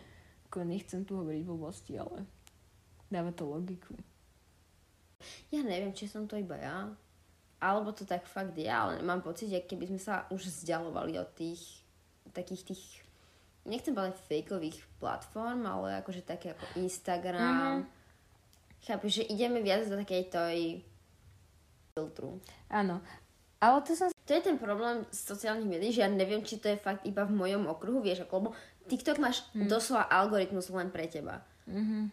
Ako 0.48 0.62
nechcem 0.62 1.02
tu 1.02 1.18
hovoriť 1.18 1.42
blbosti, 1.42 1.98
ale 1.98 2.24
dáva 3.10 3.34
to 3.34 3.44
logiku. 3.44 3.92
Ja 5.50 5.66
neviem, 5.66 5.90
či 5.90 6.06
som 6.06 6.30
to 6.30 6.38
iba 6.38 6.54
ja, 6.56 6.94
alebo 7.64 7.96
to 7.96 8.04
tak 8.04 8.28
fakt 8.28 8.52
je, 8.52 8.68
ale 8.68 9.00
mám 9.00 9.24
pocit, 9.24 9.48
že 9.48 9.64
keby 9.64 9.88
sme 9.88 10.00
sa 10.00 10.28
už 10.28 10.52
vzdialovali 10.52 11.16
od 11.16 11.32
tých 11.32 11.80
takých 12.36 12.62
tých 12.68 12.82
nechcem 13.64 13.96
povedať 13.96 14.20
fejkových 14.28 14.84
platform, 15.00 15.64
ale 15.64 15.96
akože 16.04 16.20
také 16.20 16.52
ako. 16.52 16.64
Instagram. 16.76 17.88
Chápeš, 18.84 19.24
že 19.24 19.30
ideme 19.32 19.64
viac 19.64 19.88
do 19.88 19.96
takej 19.96 20.22
toj 20.28 20.56
filtru. 21.94 22.36
Áno. 22.68 23.00
Ale 23.56 23.80
to 23.80 23.96
som... 23.96 24.12
To 24.12 24.32
je 24.32 24.44
ten 24.44 24.60
problém 24.60 25.04
sociálnych 25.08 25.68
médií, 25.68 25.92
že 25.92 26.04
ja 26.04 26.08
neviem, 26.08 26.44
či 26.44 26.60
to 26.60 26.68
je 26.68 26.76
fakt 26.76 27.04
iba 27.08 27.24
v 27.24 27.32
mojom 27.32 27.64
okruhu, 27.68 28.04
vieš, 28.04 28.24
ako, 28.24 28.32
lebo 28.40 28.50
TikTok 28.88 29.16
máš 29.16 29.44
Mhm. 29.56 29.68
doslova 29.68 30.04
algoritmus 30.12 30.68
len 30.68 30.92
pre 30.92 31.08
teba. 31.08 31.40
Mhm. 31.64 32.12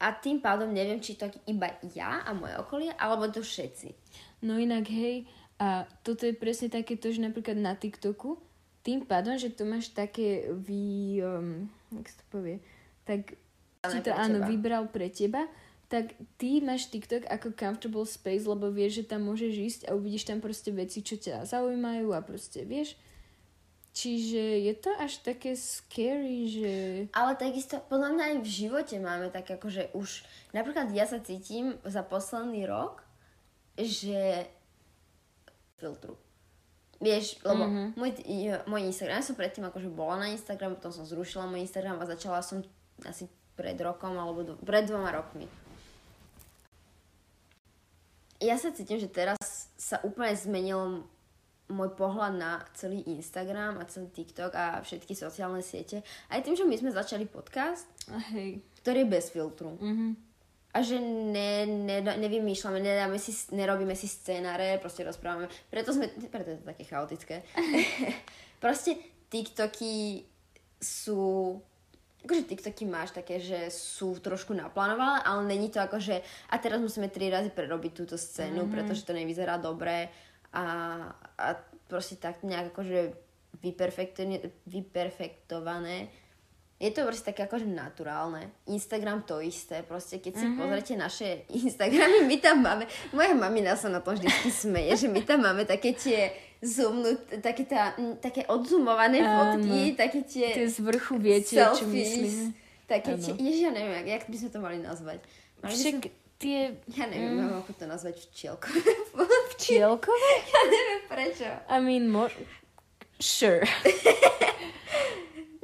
A 0.00 0.16
tým 0.16 0.40
pádom 0.40 0.72
neviem, 0.72 0.98
či 0.98 1.14
to 1.14 1.28
iba 1.44 1.76
ja 1.92 2.24
a 2.24 2.32
moje 2.32 2.56
okolie, 2.56 2.90
alebo 2.96 3.28
to 3.28 3.44
všetci. 3.44 3.92
No 4.40 4.56
inak, 4.56 4.88
hej, 4.88 5.28
a 5.60 5.84
toto 6.00 6.24
je 6.24 6.32
presne 6.32 6.72
takéto, 6.72 7.12
že 7.12 7.20
napríklad 7.20 7.60
na 7.60 7.76
TikToku, 7.76 8.40
tým 8.80 9.04
pádom, 9.04 9.36
že 9.36 9.52
to 9.52 9.68
máš 9.68 9.92
také 9.92 10.48
vy... 10.56 11.20
Um, 11.20 11.68
jak 11.92 12.08
sa 12.08 12.16
to 12.16 12.24
povie? 12.32 12.56
Tak 13.04 13.36
ti 13.84 13.98
to 14.00 14.12
áno 14.12 14.40
teba. 14.40 14.48
vybral 14.48 14.84
pre 14.88 15.12
teba, 15.12 15.44
tak 15.92 16.16
ty 16.40 16.64
máš 16.64 16.88
TikTok 16.88 17.28
ako 17.28 17.52
comfortable 17.52 18.08
space, 18.08 18.48
lebo 18.48 18.72
vieš, 18.72 19.04
že 19.04 19.12
tam 19.12 19.28
môžeš 19.28 19.52
ísť 19.52 19.80
a 19.88 19.96
uvidíš 19.96 20.28
tam 20.28 20.40
proste 20.40 20.72
veci, 20.72 21.04
čo 21.04 21.20
ťa 21.20 21.44
zaujímajú 21.44 22.08
a 22.16 22.24
proste 22.24 22.64
vieš. 22.64 22.96
Čiže 23.90 24.70
je 24.70 24.74
to 24.78 24.90
až 24.96 25.18
také 25.20 25.58
scary, 25.58 26.46
že... 26.46 26.72
Ale 27.10 27.34
takisto, 27.34 27.82
podľa 27.90 28.14
mňa 28.14 28.24
aj 28.24 28.36
v 28.38 28.48
živote 28.48 28.96
máme 29.02 29.34
tak 29.34 29.50
akože 29.50 29.92
už, 29.98 30.22
napríklad 30.54 30.94
ja 30.94 31.10
sa 31.10 31.18
cítim 31.18 31.74
za 31.82 32.06
posledný 32.06 32.70
rok, 32.70 33.02
že 33.84 34.46
filtru. 35.76 36.16
Vieš, 37.00 37.40
lebo 37.40 37.64
Mhm. 37.64 37.72
mm-hmm. 37.72 37.88
môj, 37.96 38.10
môj 38.68 38.82
Instagram, 38.92 39.16
ja 39.16 39.24
som 39.24 39.32
predtým 39.32 39.64
akože 39.64 39.88
bola 39.88 40.20
na 40.20 40.28
Instagram, 40.28 40.76
potom 40.76 40.92
som 40.92 41.08
zrušila 41.08 41.48
môj 41.48 41.64
Instagram 41.64 41.96
a 41.96 42.04
začala 42.04 42.44
som 42.44 42.60
asi 43.08 43.24
pred 43.56 43.76
rokom 43.80 44.12
alebo 44.16 44.44
dvo, 44.44 44.54
pred 44.60 44.84
dvoma 44.84 45.08
rokmi. 45.08 45.48
Ja 48.40 48.56
sa 48.56 48.72
cítim, 48.72 48.96
že 48.96 49.08
teraz 49.08 49.36
sa 49.76 50.00
úplne 50.00 50.32
zmenil 50.32 51.04
môj 51.70 51.92
pohľad 51.94 52.34
na 52.34 52.64
celý 52.74 53.04
Instagram 53.06 53.78
a 53.78 53.86
celý 53.86 54.08
TikTok 54.10 54.52
a 54.52 54.80
všetky 54.80 55.12
sociálne 55.14 55.62
siete. 55.62 56.02
Aj 56.28 56.40
tým, 56.40 56.56
že 56.56 56.64
my 56.64 56.74
sme 56.74 56.90
začali 56.90 57.28
podcast, 57.28 57.86
hej. 58.32 58.58
ktorý 58.82 59.04
je 59.04 59.12
bez 59.12 59.26
filtru. 59.30 59.76
Mhm. 59.80 60.29
A 60.70 60.86
že 60.86 61.02
ne, 61.02 61.66
ne, 61.66 61.98
nevymýšľame, 61.98 62.78
nedáme 62.78 63.18
si, 63.18 63.34
nerobíme 63.50 63.98
si 63.98 64.06
scénáre, 64.06 64.78
proste 64.78 65.02
rozprávame. 65.02 65.50
Preto 65.66 65.90
sme, 65.90 66.06
preto 66.30 66.54
je 66.54 66.58
to 66.62 66.66
také 66.70 66.84
chaotické. 66.86 67.36
proste 68.62 68.94
TikToky 69.26 70.22
sú, 70.78 71.58
akože 72.22 72.46
TikToky 72.46 72.86
máš 72.86 73.10
také, 73.10 73.42
že 73.42 73.66
sú 73.74 74.22
trošku 74.22 74.54
naplánované, 74.54 75.26
ale 75.26 75.42
není 75.42 75.74
to 75.74 75.82
ako, 75.82 75.98
že 75.98 76.22
a 76.22 76.54
teraz 76.62 76.78
musíme 76.78 77.10
tri 77.10 77.34
razy 77.34 77.50
prerobiť 77.50 77.92
túto 77.94 78.14
scénu, 78.14 78.62
mm-hmm. 78.62 78.74
pretože 78.74 79.02
to 79.02 79.10
nevyzerá 79.10 79.58
dobre 79.58 80.06
a, 80.54 80.64
a 81.34 81.46
proste 81.90 82.14
tak 82.14 82.46
nejak 82.46 82.70
akože 82.70 83.10
vyperfektované, 83.58 84.54
vyperfektované 84.70 86.10
je 86.80 86.90
to 86.90 87.04
proste 87.04 87.28
také 87.28 87.44
akože 87.44 87.68
naturálne. 87.68 88.56
Instagram 88.64 89.28
to 89.28 89.44
isté. 89.44 89.84
Proste 89.84 90.16
keď 90.16 90.32
si 90.32 90.46
mm-hmm. 90.48 90.60
pozrite 90.64 90.94
naše 90.96 91.44
Instagramy, 91.52 92.24
my 92.24 92.36
tam 92.40 92.64
máme... 92.64 92.88
Moja 93.12 93.36
mamina 93.36 93.76
sa 93.76 93.92
na 93.92 94.00
to 94.00 94.16
vždycky 94.16 94.48
smeje, 94.48 95.04
že 95.04 95.08
my 95.12 95.20
tam 95.20 95.44
máme 95.44 95.68
také 95.68 95.92
tie 95.92 96.32
zoomnut, 96.64 97.40
také, 97.44 97.68
tá, 97.68 97.92
také 98.24 98.48
odzumované 98.48 99.20
fotky, 99.20 99.92
také 99.92 100.24
tie, 100.24 100.56
Tie 100.56 100.68
z 100.72 100.80
vrchu 100.80 101.20
viete, 101.20 101.52
čo 101.52 101.84
selfies. 101.84 102.16
myslím. 102.16 102.56
Také 102.88 103.12
Áno. 103.12 103.22
tie, 103.28 103.32
ježi, 103.36 103.62
ja 103.68 103.72
neviem, 103.76 103.94
jak, 104.00 104.08
jak 104.08 104.24
by 104.32 104.36
sme 104.40 104.48
to 104.48 104.58
mali 104.64 104.78
nazvať. 104.80 105.18
Mali 105.60 105.72
Však 105.76 105.96
sme, 106.00 106.08
tie 106.40 106.58
ja 106.96 107.04
neviem, 107.06 107.44
Mm. 107.44 107.60
ako 107.60 107.70
to 107.76 107.84
nazvať 107.84 108.16
včielko. 108.32 108.66
včielkové? 109.56 110.32
ja 110.48 110.62
neviem 110.64 111.02
prečo. 111.06 111.48
I 111.68 111.78
mean, 111.84 112.08
mo- 112.08 112.32
sure. 113.20 113.68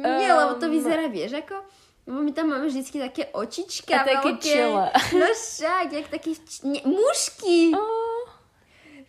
Nie, 0.07 0.31
lebo 0.33 0.53
to 0.57 0.66
vyzerá, 0.71 1.11
vieš, 1.11 1.42
ako... 1.42 1.59
Lebo 2.07 2.23
my 2.23 2.31
tam 2.31 2.55
máme 2.55 2.71
vždycky 2.71 3.03
také 3.03 3.27
očička 3.35 3.90
A 3.90 4.07
také 4.07 4.38
čela. 4.38 4.95
No 5.19 5.27
však, 5.27 5.90
jak 5.90 6.07
také 6.07 6.38
ne, 6.62 6.79
mušky. 6.87 7.75
Oh, 7.75 8.31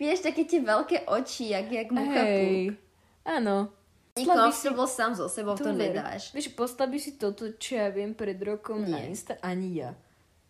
Vieš, 0.02 0.26
také 0.26 0.46
tie 0.46 0.62
veľké 0.62 1.10
oči, 1.10 1.54
jak, 1.54 1.70
jak 1.70 1.90
mucha 1.94 2.22
puk. 2.22 2.74
Áno. 3.26 3.70
Postaví 4.18 4.50
si- 4.54 4.94
sám 4.98 5.14
so 5.14 5.30
sebou, 5.30 5.54
to, 5.54 5.74
ver. 5.74 5.94
nedáš. 5.94 6.34
Vieš, 6.34 6.58
postaví 6.58 6.98
si 6.98 7.18
toto, 7.22 7.54
čo 7.58 7.78
ja 7.78 7.90
viem, 7.94 8.18
pred 8.18 8.38
rokom 8.42 8.82
na 8.82 8.98
Nie. 8.98 9.14
Insta. 9.14 9.38
Ani 9.46 9.78
ja. 9.78 9.94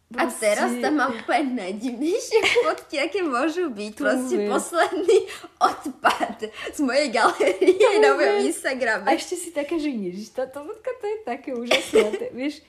A 0.10 0.24
teraz 0.30 0.72
tam 0.80 0.94
mám 0.96 1.12
úplne 1.12 1.52
najdivnejšie 1.58 2.40
fotky, 2.64 2.96
aké 2.98 3.20
môžu 3.20 3.68
byť. 3.68 3.92
Proste 3.94 4.36
ver. 4.38 4.48
posledný 4.48 5.18
odpad 5.70 6.38
z 6.48 6.80
mojej 6.80 7.12
galérie 7.12 7.76
To 7.76 8.00
na 8.00 8.12
mojom 8.14 8.38
Instagrame. 8.42 9.04
A 9.04 9.12
ešte 9.14 9.36
si 9.36 9.52
taká, 9.52 9.76
že 9.76 9.90
ježiš, 9.90 10.32
táto 10.32 10.64
fotka 10.64 10.96
to 10.96 11.06
je 11.06 11.18
také 11.22 11.50
úžasné. 11.52 12.08
to- 12.14 12.32
vieš, 12.40 12.64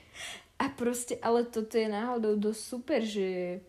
a 0.55 0.67
proste, 0.67 1.15
ale 1.17 1.45
toto 1.45 1.73
je 1.73 1.87
náhodou 1.87 2.35
dosť 2.35 2.59
super, 2.61 2.99
že... 2.99 3.59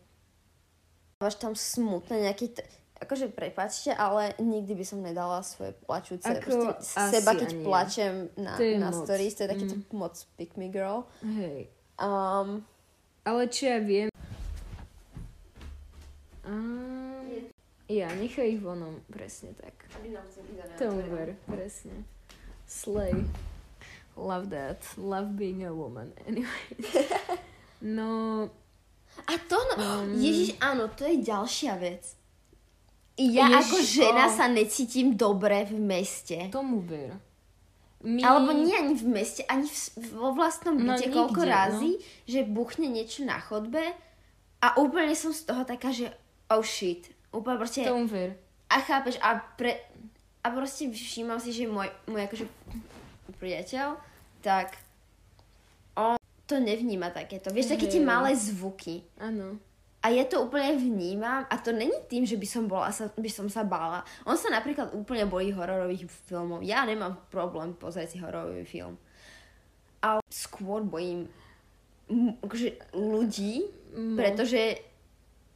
Máš 1.16 1.36
tam 1.36 1.52
smutné 1.52 2.26
nejaký... 2.26 2.50
T- 2.50 2.66
akože 2.98 3.28
prepačte, 3.28 3.92
ale 3.92 4.34
nikdy 4.36 4.74
by 4.74 4.84
som 4.84 4.98
nedala 4.98 5.40
svoje 5.40 5.72
plačúce. 5.78 6.26
Ako 6.26 6.74
seba, 6.82 7.32
keď 7.32 7.62
plačem 7.62 8.12
na, 8.34 8.56
To 8.56 8.66
na 8.76 8.90
moc. 8.90 8.98
stories, 9.00 9.32
to 9.32 9.44
je 9.44 9.48
taký 9.48 9.64
Mm. 9.64 9.72
to 9.78 9.94
moc 9.94 10.14
pick 10.34 10.56
me 10.56 10.66
girl. 10.66 11.06
Hej. 11.22 11.70
Um, 11.96 12.66
Ale 13.24 13.48
čo 13.52 13.68
ja 13.68 13.78
viem... 13.78 14.08
Um, 16.46 17.50
ja, 17.86 18.10
nechaj 18.16 18.56
ich 18.56 18.60
vonom, 18.62 19.02
presne 19.12 19.52
tak. 19.60 19.86
Tomu 20.80 21.04
ver, 21.10 21.36
presne. 21.44 22.06
Slay. 22.64 23.12
Love 24.16 24.50
that. 24.50 24.82
Love 24.96 25.36
being 25.36 25.62
a 25.64 25.72
woman. 25.72 26.12
Anyway. 26.26 26.64
No, 27.80 28.50
A 29.26 29.38
to, 29.48 29.56
no, 29.56 29.74
Um. 29.80 30.20
Ježiš, 30.20 30.56
áno, 30.62 30.88
to 30.92 31.04
je 31.04 31.16
ďalšia 31.20 31.74
vec. 31.76 32.14
Ja 33.20 33.52
Ježiš, 33.52 33.56
ako 33.56 33.76
žena 33.84 34.24
ó. 34.28 34.32
sa 34.32 34.46
necítim 34.48 35.12
dobre 35.12 35.68
v 35.68 35.76
meste. 35.76 36.48
tomu 36.48 36.80
ver. 36.80 37.16
My... 38.00 38.24
Alebo 38.24 38.56
nie 38.56 38.72
ani 38.72 38.96
v 38.96 39.06
meste, 39.12 39.44
ani 39.44 39.68
v, 39.68 39.76
vo 40.16 40.32
vlastnom 40.32 40.72
No, 40.72 40.96
byte 40.96 41.12
koľko 41.12 41.44
nikde, 41.44 41.52
razy, 41.52 41.90
že 42.24 42.48
buchne 42.48 42.88
niečo 42.88 43.28
na 43.28 43.36
chodbe 43.36 43.80
a 44.64 44.66
úplne 44.80 45.12
som 45.12 45.36
z 45.36 45.44
toho 45.44 45.68
taká, 45.68 45.92
že 45.92 46.08
oh 46.48 46.64
shit. 46.64 47.12
Úplne 47.28 47.56
proste... 47.60 47.84
Ver. 48.08 48.40
A 48.72 48.80
chápeš, 48.80 49.20
a, 49.20 49.36
pre, 49.36 49.84
a 50.40 50.48
proste 50.48 50.88
všímam 50.88 51.36
si, 51.42 51.52
že 51.52 51.68
môj, 51.68 51.92
môj 52.08 52.24
akože 52.24 52.44
priateľ, 53.36 54.00
tak 54.40 54.80
on 55.98 56.16
to 56.48 56.56
nevníma 56.56 57.12
takéto. 57.12 57.52
Vieš, 57.52 57.76
také 57.76 57.86
tie 57.86 58.00
malé 58.00 58.32
zvuky. 58.32 59.04
Áno. 59.20 59.60
A 60.00 60.08
ja 60.08 60.24
to 60.24 60.40
úplne 60.40 60.72
vnímam 60.74 61.44
a 61.44 61.54
to 61.56 61.70
není 61.70 61.92
tým, 62.06 62.24
že 62.24 62.34
by 62.34 62.46
som, 62.46 62.64
bola, 62.64 62.88
sa- 62.88 63.12
by 63.12 63.28
som 63.28 63.46
sa 63.46 63.60
bála. 63.60 64.00
On 64.24 64.32
sa 64.32 64.48
napríklad 64.48 64.92
úplne 64.92 65.24
bojí 65.24 65.52
hororových 65.52 66.08
filmov. 66.24 66.62
Ja 66.62 66.82
nemám 66.82 67.20
problém 67.28 67.72
pozrieť 67.72 68.08
si 68.10 68.18
hororový 68.18 68.64
film. 68.64 68.96
Ale 70.00 70.24
skôr 70.26 70.80
bojím 70.82 71.28
akože 72.40 72.68
ľudí, 72.92 73.68
No. 73.90 74.14
pretože 74.14 74.78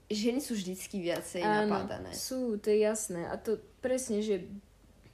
ženy 0.07 0.39
sú 0.39 0.53
vždycky 0.53 0.99
viacej 1.01 1.41
Áno, 1.41 1.71
napádané. 1.71 2.11
sú, 2.13 2.59
to 2.59 2.67
je 2.67 2.83
jasné. 2.83 3.25
A 3.25 3.39
to 3.39 3.57
presne, 3.79 4.21
že 4.21 4.43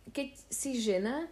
keď 0.09 0.29
si 0.49 0.75
žena, 0.75 1.29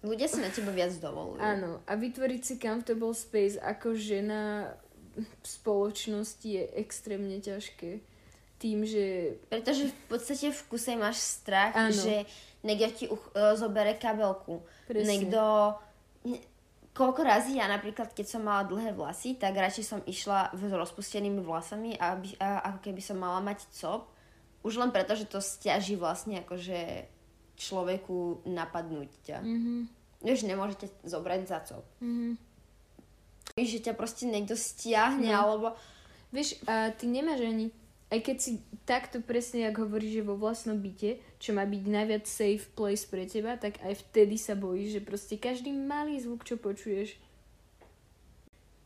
Ľudia 0.00 0.24
si 0.26 0.40
na 0.40 0.48
teba 0.48 0.68
viac 0.70 0.92
dovolujú. 0.94 1.36
áno, 1.36 1.80
a 1.82 1.92
vytvoriť 1.92 2.40
si 2.42 2.54
comfortable 2.56 3.12
space 3.12 3.56
ako 3.56 3.92
žena 3.92 4.72
v 5.24 5.46
spoločnosti 5.46 6.46
je 6.46 6.64
extrémne 6.76 7.36
ťažké. 7.40 8.00
Tým, 8.60 8.84
že... 8.84 9.36
Pretože 9.48 9.88
v 9.88 9.96
podstate 10.06 10.52
v 10.52 10.62
kuse 10.68 10.92
máš 10.92 11.16
strach, 11.20 11.72
Áno. 11.72 11.96
že 11.96 12.28
niekto 12.60 12.86
ti 12.92 13.04
uch- 13.08 13.32
e, 13.32 13.56
zobere 13.56 13.96
kabelku. 13.96 14.60
Presne. 14.84 15.08
Niekto... 15.08 15.40
Koľko 16.90 17.22
razy 17.22 17.56
ja 17.56 17.70
napríklad, 17.70 18.12
keď 18.12 18.26
som 18.26 18.42
mala 18.44 18.66
dlhé 18.66 18.92
vlasy, 18.92 19.38
tak 19.38 19.54
radšej 19.56 19.84
som 19.86 20.00
išla 20.04 20.50
s 20.52 20.60
rozpustenými 20.60 21.40
vlasami, 21.40 21.94
aby, 21.96 22.34
a, 22.36 22.66
ako 22.74 22.78
keby 22.90 23.00
som 23.00 23.16
mala 23.16 23.38
mať 23.40 23.64
cop. 23.72 24.10
Už 24.60 24.76
len 24.76 24.92
preto, 24.92 25.16
že 25.16 25.24
to 25.24 25.40
stiaží 25.40 25.96
vlastne 25.96 26.42
akože 26.44 27.08
človeku 27.56 28.44
napadnúť 28.44 29.10
ťa. 29.24 29.38
Mhm, 29.40 29.74
Vieš, 30.20 30.44
nemôžete 30.44 30.92
zobrať 31.00 31.40
za 31.48 31.58
cop. 31.64 31.84
mhm. 32.04 32.36
Že 33.66 33.90
ťa 33.90 33.94
proste 33.96 34.24
niekto 34.28 34.56
stiahne, 34.56 35.32
No. 35.32 35.38
alebo... 35.38 35.66
Vieš, 36.30 36.62
a 36.70 36.94
ty 36.94 37.10
nemáš 37.10 37.42
ani 37.42 37.74
aj 38.10 38.20
keď 38.26 38.36
si 38.42 38.58
takto 38.82 39.22
presne, 39.22 39.70
jak 39.70 39.78
hovoríš, 39.78 40.20
že 40.20 40.26
vo 40.26 40.34
vlastnom 40.34 40.74
byte, 40.74 41.22
čo 41.38 41.54
má 41.54 41.62
byť 41.62 41.82
najviac 41.86 42.26
safe 42.26 42.66
place 42.74 43.06
pre 43.06 43.22
teba, 43.22 43.54
tak 43.54 43.78
aj 43.86 44.02
vtedy 44.02 44.34
sa 44.34 44.58
bojíš, 44.58 44.98
že 44.98 45.06
proste 45.06 45.34
každý 45.38 45.70
malý 45.70 46.18
zvuk, 46.18 46.42
čo 46.42 46.58
počuješ. 46.58 47.14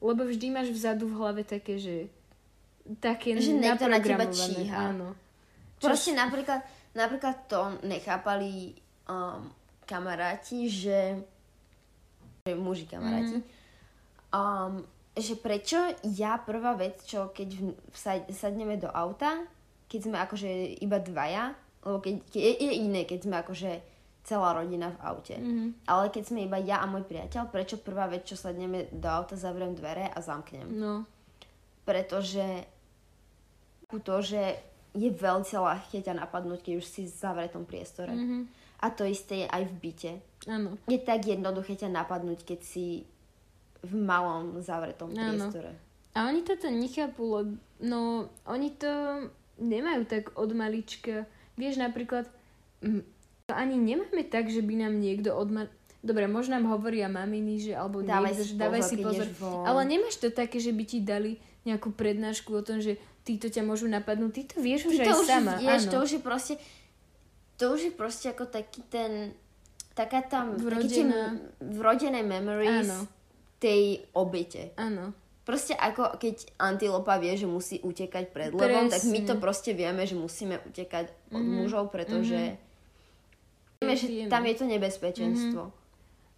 Lebo 0.04 0.28
vždy 0.28 0.46
máš 0.52 0.68
vzadu 0.76 1.08
v 1.08 1.16
hlave 1.16 1.42
také, 1.48 1.80
že 1.80 2.12
také 3.00 3.40
Že 3.40 3.56
niekto 3.56 3.88
na 3.88 3.96
teba 3.96 4.28
číha. 4.28 4.92
Áno. 4.92 5.16
Proste 5.80 6.12
napríklad, 6.12 6.60
napríklad 6.92 7.48
to 7.48 7.80
nechápali 7.80 8.76
um, 9.08 9.48
kamaráti, 9.88 10.68
že, 10.68 11.16
že 12.44 12.52
muži 12.52 12.84
kamaráti, 12.84 13.40
um, 14.34 14.82
že 15.14 15.38
prečo 15.38 15.78
ja 16.02 16.42
prvá 16.42 16.74
vec, 16.74 16.98
čo 17.06 17.30
keď 17.30 17.54
sadneme 18.34 18.74
do 18.74 18.90
auta, 18.90 19.46
keď 19.86 20.00
sme 20.02 20.16
akože 20.18 20.82
iba 20.82 20.98
dvaja, 20.98 21.54
lebo 21.86 22.02
keď, 22.02 22.14
keď 22.34 22.40
je, 22.42 22.52
je 22.58 22.72
iné, 22.82 23.00
keď 23.06 23.18
sme 23.22 23.36
akože 23.38 23.70
celá 24.24 24.56
rodina 24.56 24.88
v 24.90 24.98
aute. 25.04 25.36
Mhm. 25.36 25.86
Ale 25.86 26.08
keď 26.08 26.22
sme 26.32 26.48
iba 26.48 26.56
ja 26.58 26.80
a 26.80 26.88
môj 26.88 27.04
priateľ, 27.04 27.52
prečo 27.52 27.76
prvá 27.78 28.08
vec, 28.08 28.24
čo 28.24 28.34
sadneme 28.34 28.88
do 28.90 29.06
auta, 29.06 29.36
zavriem 29.36 29.76
dvere 29.76 30.10
a 30.10 30.18
zamknem? 30.18 30.66
No. 30.66 31.06
pretože 31.84 32.64
to, 33.94 34.16
že 34.24 34.58
je 34.96 35.10
veľmi 35.12 35.46
ľahké 35.46 36.02
ťa 36.02 36.18
napadnúť, 36.18 36.66
keď 36.66 36.74
už 36.82 36.86
si 36.88 37.06
v 37.06 37.14
zavretom 37.14 37.62
priestore. 37.62 38.10
Mhm. 38.10 38.38
A 38.82 38.90
to 38.90 39.06
isté 39.06 39.44
je 39.44 39.48
aj 39.48 39.62
v 39.70 39.74
byte. 39.80 40.12
Áno. 40.50 40.76
Je 40.90 40.98
tak 40.98 41.24
jednoduché 41.24 41.78
ťa 41.78 41.94
napadnúť, 41.94 42.42
keď 42.42 42.60
si 42.64 43.06
v 43.84 43.94
malom 43.94 44.58
zavretom 44.58 45.12
Áno. 45.12 45.48
priestore. 45.48 45.76
A 46.14 46.26
oni 46.26 46.40
toto 46.40 46.66
nechápu, 46.66 47.22
lebo 47.26 47.52
no, 47.78 48.26
oni 48.46 48.70
to 48.72 48.90
nemajú 49.58 50.06
tak 50.06 50.32
od 50.34 50.50
malička. 50.50 51.26
Vieš, 51.54 51.78
napríklad, 51.78 52.26
to 53.44 53.52
ani 53.52 53.76
nemáme 53.76 54.24
tak, 54.24 54.48
že 54.48 54.62
by 54.62 54.88
nám 54.88 54.98
niekto 54.98 55.34
od 55.34 55.48
mal... 55.50 55.66
Dobre, 56.04 56.28
možno 56.28 56.60
nám 56.60 56.68
hovoria 56.68 57.08
maminy, 57.08 57.64
že 57.64 57.72
alebo 57.72 58.04
Dávaj 58.04 58.36
niekto, 58.36 58.44
si 58.44 58.48
že 58.52 58.60
dávaj 58.60 58.82
pozor, 58.84 58.90
si 58.92 58.96
pozor. 59.00 59.26
Ale 59.64 59.80
nemáš 59.88 60.20
to 60.20 60.28
také, 60.28 60.60
že 60.60 60.68
by 60.68 60.84
ti 60.84 61.00
dali 61.00 61.40
nejakú 61.64 61.96
prednášku 61.96 62.52
o 62.52 62.60
tom, 62.60 62.84
že 62.84 63.00
títo 63.24 63.48
ťa 63.48 63.64
môžu 63.64 63.88
napadnúť. 63.88 64.30
Ty 64.36 64.42
to 64.52 64.56
vieš 64.60 64.92
už 64.92 65.00
Ty 65.00 65.02
aj 65.02 65.06
to 65.08 65.16
už 65.16 65.26
sama. 65.26 65.52
vieš, 65.56 65.82
áno. 65.88 65.92
to 65.92 65.98
už 66.04 66.10
je 66.12 66.20
proste 66.20 66.54
to 67.56 67.64
už 67.72 67.80
je 67.88 67.92
proste 67.94 68.26
ako 68.28 68.44
taký 68.44 68.84
ten 68.92 69.32
taká 69.94 70.20
tam 70.26 70.58
Vrodená- 70.58 70.82
také 70.82 70.88
tie 70.90 71.04
m- 71.06 71.38
vrodené 71.72 72.20
memories 72.20 72.90
Áno. 72.90 73.06
Tej 73.64 73.82
obete. 74.12 74.76
Áno. 74.76 75.16
Proste 75.42 75.72
ako 75.72 76.16
keď 76.16 76.56
antilopa 76.58 77.16
vie, 77.16 77.32
že 77.34 77.44
musí 77.46 77.76
utekať 77.78 78.24
pred 78.28 78.48
levom, 78.50 78.88
tak 78.88 79.04
my 79.04 79.20
to 79.22 79.36
proste 79.36 79.72
vieme, 79.72 80.00
že 80.02 80.12
musíme 80.14 80.60
utekať 80.62 81.08
od 81.30 81.40
Mhm. 81.40 81.52
mužov, 81.58 81.88
pretože 81.88 82.56
vieme, 83.78 83.94
že 83.94 84.06
tam 84.26 84.40
je 84.42 84.54
to 84.54 84.64
nebezpečenstvo. 84.66 85.62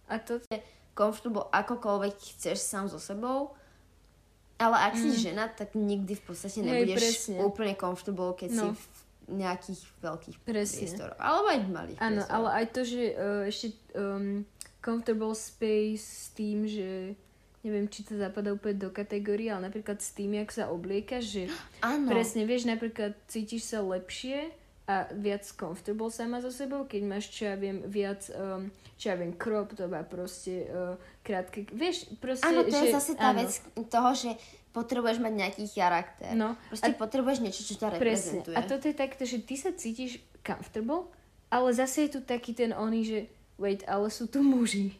A 0.07 0.15
to... 0.17 0.39
Comfortable 0.93 1.45
akokoľvek 1.47 2.15
chceš 2.33 2.57
sám 2.59 2.89
so 2.89 2.97
sebou, 2.97 3.53
ale 4.57 4.75
ak 4.81 4.97
si 4.97 5.13
žena, 5.13 5.45
tak 5.47 5.77
nikdy 5.77 6.17
v 6.17 6.23
podstate 6.25 6.57
Mhm. 6.57 6.65
Hej, 6.65 6.73
nebudeš 6.73 6.97
presne. 7.21 7.37
úplne 7.39 7.73
comfortable, 7.75 8.33
keď 8.33 8.49
si 8.49 8.65
No. 8.65 8.73
v 8.73 8.85
nejakých 9.29 9.81
veľkých 10.01 10.37
Presne. 10.41 10.77
priestoroch. 10.79 11.19
Alebo 11.19 11.47
aj 11.47 11.59
malých 11.69 11.97
Áno, 11.99 12.23
ale 12.25 12.47
aj 12.49 12.65
to, 12.71 12.81
že 12.81 13.01
uh, 13.09 13.45
ešte 13.45 13.67
um, 13.93 14.41
comfortable 14.81 15.35
space 15.35 16.03
s 16.03 16.25
tým, 16.33 16.67
že 16.67 17.13
neviem, 17.65 17.89
či 17.91 18.07
to 18.07 18.15
zapadá 18.15 18.55
úplne 18.55 18.79
do 18.79 18.89
kategórie, 18.93 19.51
ale 19.51 19.67
napríklad 19.67 19.99
s 19.99 20.15
tým, 20.15 20.39
jak 20.39 20.49
sa 20.53 20.71
obliekaš, 20.71 21.23
že 21.25 21.43
Áno. 21.83 22.07
presne 22.07 22.47
vieš, 22.47 22.69
napríklad 22.69 23.17
cítiš 23.27 23.67
sa 23.67 23.83
lepšie 23.83 24.53
a 24.87 25.11
viac 25.11 25.43
comfortable 25.51 26.07
sama 26.07 26.39
so 26.39 26.47
sebou, 26.47 26.87
keď 26.87 27.01
máš, 27.03 27.27
čo 27.27 27.51
ja 27.51 27.59
viem, 27.59 27.83
viac, 27.91 28.23
um, 28.31 28.71
čo 28.95 29.11
ja 29.11 29.19
viem, 29.19 29.35
crop 29.35 29.75
top 29.75 29.91
a 29.91 30.07
proste 30.07 30.63
uh, 30.63 30.95
krátke, 31.27 31.67
vieš, 31.75 32.07
proste, 32.23 32.47
Áno, 32.47 32.63
to 32.63 32.71
že, 32.71 32.87
je 32.87 32.95
zase 32.95 33.13
tá 33.19 33.35
áno, 33.35 33.43
vec 33.43 33.51
toho, 33.91 34.09
že 34.15 34.31
potrebuješ 34.71 35.19
mať 35.19 35.33
nejaký 35.35 35.63
charakter. 35.75 36.31
No, 36.39 36.55
Proste 36.71 36.93
a- 36.93 36.95
potrebuješ 36.95 37.39
niečo, 37.43 37.67
čo 37.67 37.75
ťa 37.75 37.99
Presne. 37.99 37.99
reprezentuje. 37.99 38.55
A 38.55 38.61
toto 38.63 38.85
je 38.87 38.95
takto, 38.95 39.23
že 39.27 39.43
ty 39.43 39.59
sa 39.59 39.75
cítiš 39.75 40.23
comfortable, 40.39 41.11
ale 41.51 41.67
zase 41.75 42.07
je 42.07 42.15
tu 42.15 42.19
taký 42.23 42.55
ten 42.55 42.71
oný, 42.71 43.01
že 43.03 43.19
wait, 43.57 43.81
ale 43.89 44.07
sú 44.13 44.29
tu 44.29 44.41
muži. 44.45 44.95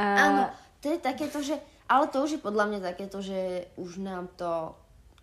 A 0.00 0.04
Áno, 0.04 0.42
to 0.80 0.92
je 0.92 0.98
takéto, 0.98 1.44
že... 1.44 1.60
Ale 1.90 2.06
to 2.08 2.22
už 2.22 2.38
je 2.38 2.40
podľa 2.40 2.64
mňa 2.70 2.80
takéto, 2.94 3.18
že 3.20 3.66
už 3.74 4.00
nám 4.00 4.30
to 4.38 4.72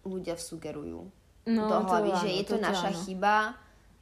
ľudia 0.03 0.35
vsugerujú 0.35 1.07
no, 1.47 1.63
do 1.67 1.77
hlavy, 1.87 2.11
to 2.11 2.19
že 2.19 2.27
áno, 2.27 2.37
je 2.37 2.43
to 2.43 2.55
toto 2.59 2.67
naša 2.67 2.89
áno. 2.91 2.99
chyba, 3.07 3.35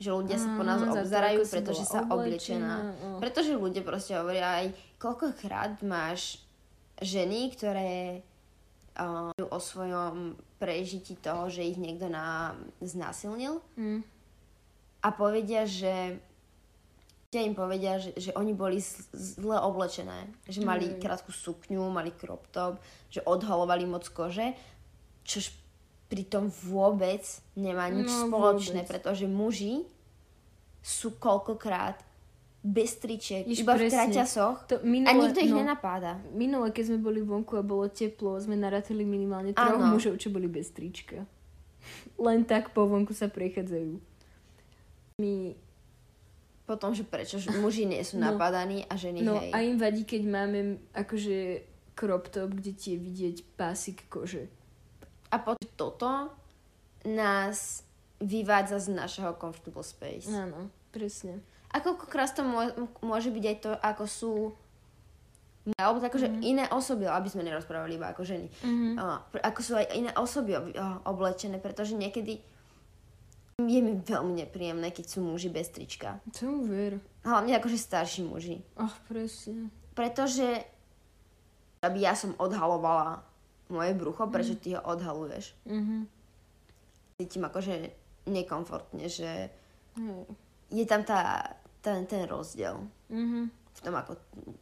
že 0.01 0.09
ľudia 0.11 0.37
sa 0.41 0.49
po 0.57 0.63
nás 0.65 0.79
to, 0.81 0.91
obzerajú, 0.91 1.41
pretože 1.45 1.83
sa 1.85 1.99
oblečená, 2.09 2.73
no. 2.83 3.17
Pretože 3.21 3.55
ľudia 3.55 3.85
proste 3.85 4.17
hovoria 4.17 4.65
aj, 4.65 4.65
koľkokrát 4.97 5.79
máš 5.85 6.41
ženy, 6.99 7.53
ktoré 7.53 8.25
uh, 8.97 9.31
o 9.31 9.59
svojom 9.61 10.35
prežití 10.57 11.15
toho, 11.21 11.47
že 11.53 11.63
ich 11.63 11.77
niekto 11.77 12.09
na, 12.09 12.57
znásilnil 12.81 13.61
Mm. 13.77 14.01
a 15.05 15.07
povedia, 15.13 15.69
že 15.69 16.17
že 17.35 17.43
im 17.43 17.51
povedia, 17.51 17.99
že, 17.99 18.15
že 18.15 18.31
oni 18.31 18.55
boli 18.55 18.79
zle 19.11 19.59
oblečené, 19.59 20.31
že 20.47 20.63
mali 20.63 20.87
Mm. 20.87 21.03
krátku 21.03 21.29
sukňu, 21.29 21.83
mali 21.89 22.15
crop 22.15 22.47
top, 22.47 22.79
že 23.09 23.19
odhalovali 23.21 23.83
moc 23.83 24.07
kože, 24.07 24.55
čož 25.21 25.51
pritom 26.07 26.47
vôbec 26.63 27.19
nemá 27.53 27.91
nič 27.91 28.07
No, 28.07 28.31
spoločné, 28.31 28.81
vôbec. 28.81 28.91
pretože 28.95 29.27
muži 29.27 29.83
sú 30.79 31.17
koľkokrát 31.17 31.99
bez 32.61 32.95
tričiek, 32.95 33.43
Jež 33.43 33.61
iba 33.61 33.75
v 33.75 33.85
presne. 33.85 34.09
kraťasoch 34.09 34.57
To 34.65 34.75
a 34.79 34.85
minule, 34.85 35.11
nikto 35.27 35.43
ich 35.43 35.51
no, 35.51 35.59
nenapáda. 35.59 36.17
Minule, 36.31 36.71
keď 36.71 36.83
sme 36.87 36.99
boli 36.99 37.19
vonku 37.19 37.57
a 37.57 37.61
bolo 37.61 37.85
teplo, 37.87 38.39
sme 38.39 38.55
naratili 38.55 39.03
minimálne 39.03 39.51
troch 39.51 39.75
Áno. 39.75 39.91
mužov, 39.91 40.17
čo 40.17 40.29
boli 40.29 40.47
bez 40.47 40.71
trička. 40.71 41.27
Len 42.25 42.41
tak 42.41 42.71
po 42.71 42.85
vonku 42.85 43.11
sa 43.11 43.27
prechádzajú. 43.27 43.97
My, 45.17 45.53
Potom, 46.65 46.97
že 46.97 47.05
prečo 47.05 47.37
že 47.37 47.53
muži 47.61 47.85
nie 47.85 48.01
sú 48.01 48.17
No. 48.17 48.33
napadaní 48.33 48.85
a 48.85 48.97
ženy 48.97 49.21
no 49.21 49.37
hej. 49.37 49.53
a 49.53 49.57
im 49.61 49.77
vadí, 49.77 50.01
keď 50.03 50.21
máme 50.25 50.59
akože 50.93 51.61
crop 51.93 52.27
top, 52.27 52.51
kde 52.51 52.71
ti 52.75 52.93
je 52.93 52.99
vidieť 52.99 53.35
pásik 53.55 54.03
kože. 54.09 54.49
A 55.29 55.39
potom 55.39 55.69
toto 55.77 56.33
nás 57.05 57.85
vyvádza 58.17 58.79
z 58.79 58.87
našeho 58.91 59.35
comfortable 59.35 59.83
space. 59.83 60.27
Áno, 60.27 60.71
presne. 60.89 61.39
A 61.69 61.83
koľkokrát 61.83 62.31
to 62.31 62.41
môže, 63.03 63.29
byť 63.29 63.45
aj 63.45 63.57
to, 63.59 63.71
ako 63.75 64.05
sú 64.07 64.33
alebo 65.75 65.97
tak, 65.97 66.13
že 66.13 66.29
iné 66.45 66.69
osoby, 66.69 67.09
aby 67.09 67.25
sme 67.25 67.41
nerozprávali 67.41 67.97
iba 67.97 68.13
ako 68.13 68.21
ženy. 68.21 68.47
Mhm. 68.61 69.01
Pr- 69.33 69.43
ako 69.43 69.59
sú 69.65 69.73
aj 69.73 69.97
iné 69.97 70.13
osoby 70.13 70.53
ob, 70.53 70.69
oblečené, 71.09 71.57
pretože 71.57 71.97
niekedy 71.97 72.37
je 73.63 73.79
mi 73.79 73.95
veľmi 73.95 74.43
nepríjemné, 74.43 74.91
keď 74.91 75.05
sú 75.07 75.23
muži 75.23 75.47
bez 75.47 75.71
trička. 75.71 76.19
Tomu 76.35 76.67
ver. 76.67 76.99
Hlavne 77.23 77.55
akože 77.55 77.79
starší 77.79 78.27
muži. 78.27 78.59
Ach, 78.75 78.99
presne. 79.07 79.71
Pretože 79.95 80.59
aby 81.79 82.03
ja 82.03 82.17
som 82.19 82.35
odhalovala 82.35 83.23
moje 83.71 83.95
brucho, 83.95 84.27
prečo 84.27 84.59
ty 84.59 84.75
ho 84.75 84.81
odhaluješ? 84.83 85.55
Mhm. 85.65 86.03
Cítim 87.15 87.47
akože 87.47 87.75
nekomfortne, 88.27 89.07
že 89.07 89.47
Hej. 89.95 90.23
je 90.67 90.83
tam 90.83 91.07
tá, 91.07 91.55
ten, 91.79 92.03
ten 92.03 92.27
rozdiel 92.27 92.75
Mhm. 93.07 93.39
v 93.47 93.79
tom, 93.79 93.95
ako, 93.95 94.19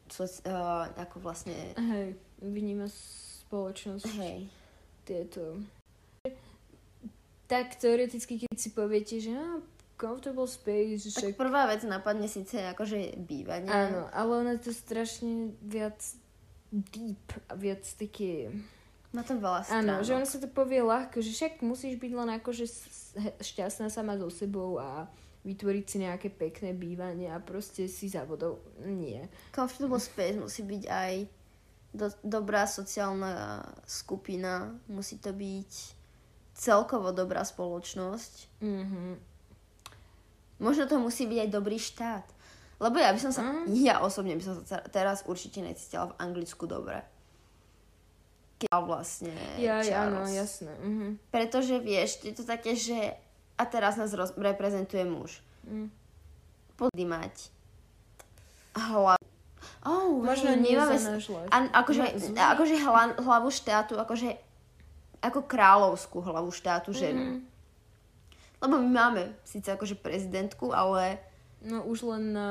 so, 0.09 0.25
uh, 0.45 0.85
ako 0.93 1.17
vlastne... 1.17 1.73
Hej, 1.73 2.13
vníma 2.41 2.85
spoločnosť 2.85 4.05
Hej. 4.21 4.37
tieto. 5.01 5.57
Tak 7.53 7.77
teoreticky, 7.77 8.41
keď 8.41 8.57
si 8.57 8.73
poviete, 8.73 9.21
že 9.21 9.29
no, 9.29 9.61
comfortable 9.93 10.49
space, 10.49 11.13
Tak 11.13 11.29
však... 11.29 11.37
prvá 11.37 11.69
vec 11.69 11.85
napadne 11.85 12.25
síce 12.25 12.57
akože 12.57 13.21
bývanie. 13.21 13.69
Áno, 13.69 14.09
ale 14.09 14.31
ono 14.41 14.49
je 14.57 14.61
to 14.65 14.73
strašne 14.73 15.53
viac 15.61 16.01
deep 16.73 17.29
a 17.47 17.53
viac 17.53 17.85
také... 17.85 18.49
Má 19.13 19.21
to 19.21 19.37
veľa 19.37 19.61
stránok. 19.61 20.01
Áno, 20.01 20.01
že 20.01 20.17
ono 20.17 20.25
sa 20.25 20.41
to 20.41 20.49
povie 20.49 20.81
ľahko, 20.81 21.21
že 21.21 21.29
však 21.29 21.61
musíš 21.61 22.01
byť 22.01 22.11
len 22.17 22.29
akože 22.41 22.65
šťastná 23.45 23.93
sama 23.93 24.17
so 24.17 24.33
sebou 24.33 24.81
a 24.81 25.05
vytvoriť 25.45 25.85
si 25.85 25.97
nejaké 26.01 26.33
pekné 26.33 26.73
bývanie 26.73 27.29
a 27.29 27.37
proste 27.37 27.85
si 27.85 28.09
závodov. 28.09 28.65
Nie. 28.81 29.29
Comfortable 29.53 30.01
space 30.01 30.41
musí 30.41 30.65
byť 30.65 30.83
aj 30.89 31.13
do, 31.93 32.09
dobrá 32.25 32.65
sociálna 32.65 33.61
skupina, 33.85 34.73
musí 34.89 35.21
to 35.21 35.29
byť 35.29 36.01
celkovo 36.53 37.09
dobrá 37.09 37.41
spoločnosť. 37.41 38.33
Mhm. 38.59 39.03
Možno 40.59 40.85
to 40.85 40.95
musí 40.97 41.25
byť 41.25 41.39
aj 41.39 41.49
dobrý 41.49 41.75
štát. 41.75 42.23
Lebo 42.77 42.95
ja 42.95 43.09
by 43.09 43.19
som 43.19 43.31
sa, 43.31 43.41
Mm. 43.43 43.67
ja 43.75 43.99
osobne 43.99 44.33
by 44.33 44.43
som 44.43 44.55
sa 44.57 44.79
te- 44.79 44.89
teraz 44.91 45.23
určite 45.23 45.59
necítila 45.59 46.07
v 46.07 46.17
Anglicku 46.19 46.65
dobre. 46.65 46.99
Keď 48.57 48.71
vlastne 48.79 49.33
Ja, 49.57 49.79
Charles. 49.79 49.91
áno, 50.13 50.19
jasné. 50.29 50.73
Mhm. 50.77 51.07
Pretože 51.29 51.79
vieš, 51.79 52.21
je 52.21 52.31
to 52.31 52.43
také, 52.43 52.73
že 52.73 53.15
a 53.53 53.63
teraz 53.65 53.95
nás 53.95 54.09
roz- 54.09 54.33
reprezentuje 54.33 55.03
muž. 55.03 55.39
Mm. 55.63 55.91
Podý 56.75 57.03
mať 57.03 57.49
hlavu. 58.73 59.19
Oh, 59.81 60.15
Možno 60.17 60.55
nie 60.55 60.73
nemáme 60.73 60.95
za 60.95 60.99
s- 60.99 61.07
náš 61.09 61.25
hlas. 61.29 61.47
a, 61.49 61.57
akože, 61.77 62.03
No, 62.31 62.41
akože 62.51 62.75
hla, 62.77 63.03
hlavu 63.17 63.49
štátu, 63.49 63.95
akože 63.95 64.35
ako 65.23 65.47
kráľovskú 65.47 66.19
hlavu 66.19 66.51
štátu 66.51 66.91
ženu. 66.91 67.39
Mm. 67.39 67.39
Lebo 68.59 68.75
my 68.79 68.89
máme 68.91 69.21
síce 69.43 69.71
akože 69.71 69.95
prezidentku, 69.95 70.71
ale 70.71 71.19
No 71.63 71.87
už 71.87 72.03
len 72.03 72.35
na... 72.35 72.49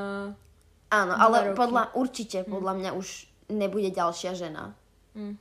áno, 0.89 1.13
Dva 1.13 1.21
ale 1.21 1.37
roky. 1.53 1.57
podľa, 1.61 1.83
určite 1.93 2.49
podľa 2.49 2.73
mňa 2.81 2.91
už 2.97 3.29
nebude 3.53 3.93
ďalšia 3.93 4.33
žena. 4.33 4.73
Mm. 5.13 5.37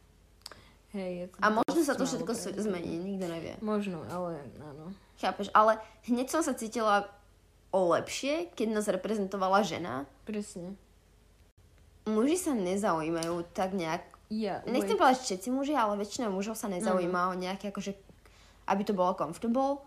Hej, 0.91 1.31
A 1.39 1.47
možno 1.55 1.87
sa 1.87 1.95
to 1.95 2.03
všetko 2.03 2.35
pravdepodobné. 2.35 2.67
zmení, 2.67 2.93
nikto 2.99 3.25
nevie. 3.31 3.55
Možno, 3.63 4.03
ale 4.11 4.43
áno. 4.59 4.91
Chápeš? 5.15 5.47
Ale 5.55 5.79
hneď 6.03 6.27
som 6.27 6.43
sa 6.43 6.51
cítila 6.51 7.07
o 7.71 7.95
lepšie, 7.95 8.51
keď 8.51 8.67
nás 8.75 8.91
reprezentovala 8.91 9.63
žena. 9.63 10.03
Presne. 10.27 10.75
Muži 12.03 12.35
sa 12.35 12.51
nezaujímajú 12.51 13.47
tak 13.55 13.71
nejak... 13.71 14.03
Ja, 14.31 14.63
Nechcem 14.63 14.95
wait. 14.95 15.01
povedať 15.03 15.19
všetci 15.27 15.47
muži, 15.51 15.75
ale 15.75 15.99
väčšina 15.99 16.31
mužov 16.31 16.55
sa 16.55 16.71
nezaujíma 16.71 17.35
o 17.35 17.35
nejaké 17.35 17.75
akože... 17.75 17.91
Aby 18.63 18.87
to 18.87 18.95
bolo 18.95 19.11
comfortable. 19.19 19.83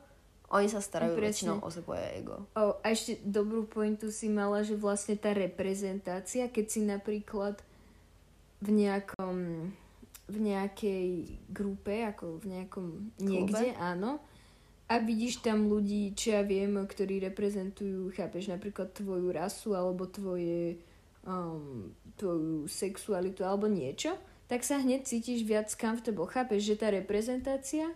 Oni 0.52 0.68
sa 0.68 0.84
starajú 0.84 1.16
Presne. 1.16 1.24
väčšinou 1.24 1.56
o 1.64 1.68
svoje 1.72 2.04
ego. 2.20 2.44
O, 2.52 2.76
a 2.76 2.86
ešte 2.92 3.16
dobrú 3.24 3.64
pointu 3.64 4.12
si 4.12 4.28
mala, 4.28 4.60
že 4.60 4.76
vlastne 4.76 5.16
tá 5.16 5.32
reprezentácia, 5.32 6.52
keď 6.52 6.66
si 6.68 6.80
napríklad 6.84 7.56
v 8.60 8.68
nejakom 8.84 9.36
v 10.24 10.38
nejakej 10.40 11.08
grupe, 11.52 12.00
ako 12.00 12.40
v 12.40 12.56
nejakom 12.56 13.12
niekde, 13.20 13.76
áno, 13.76 14.24
a 14.88 14.96
vidíš 14.96 15.44
tam 15.44 15.68
ľudí, 15.68 16.16
čo 16.16 16.40
ja 16.40 16.42
viem, 16.44 16.80
ktorí 16.80 17.20
reprezentujú, 17.28 18.08
chápeš, 18.12 18.48
napríklad 18.48 18.92
tvoju 18.96 19.28
rasu 19.32 19.76
alebo 19.76 20.08
tvoje 20.08 20.80
um, 21.28 21.92
tvoju 22.16 22.68
sexualitu 22.68 23.44
alebo 23.44 23.68
niečo, 23.68 24.16
tak 24.46 24.60
sa 24.62 24.80
hneď 24.80 25.08
cítiš 25.08 25.42
viac 25.42 25.72
comfortable. 25.72 26.28
Chápeš, 26.28 26.74
že 26.74 26.74
tá 26.76 26.92
reprezentácia 26.92 27.88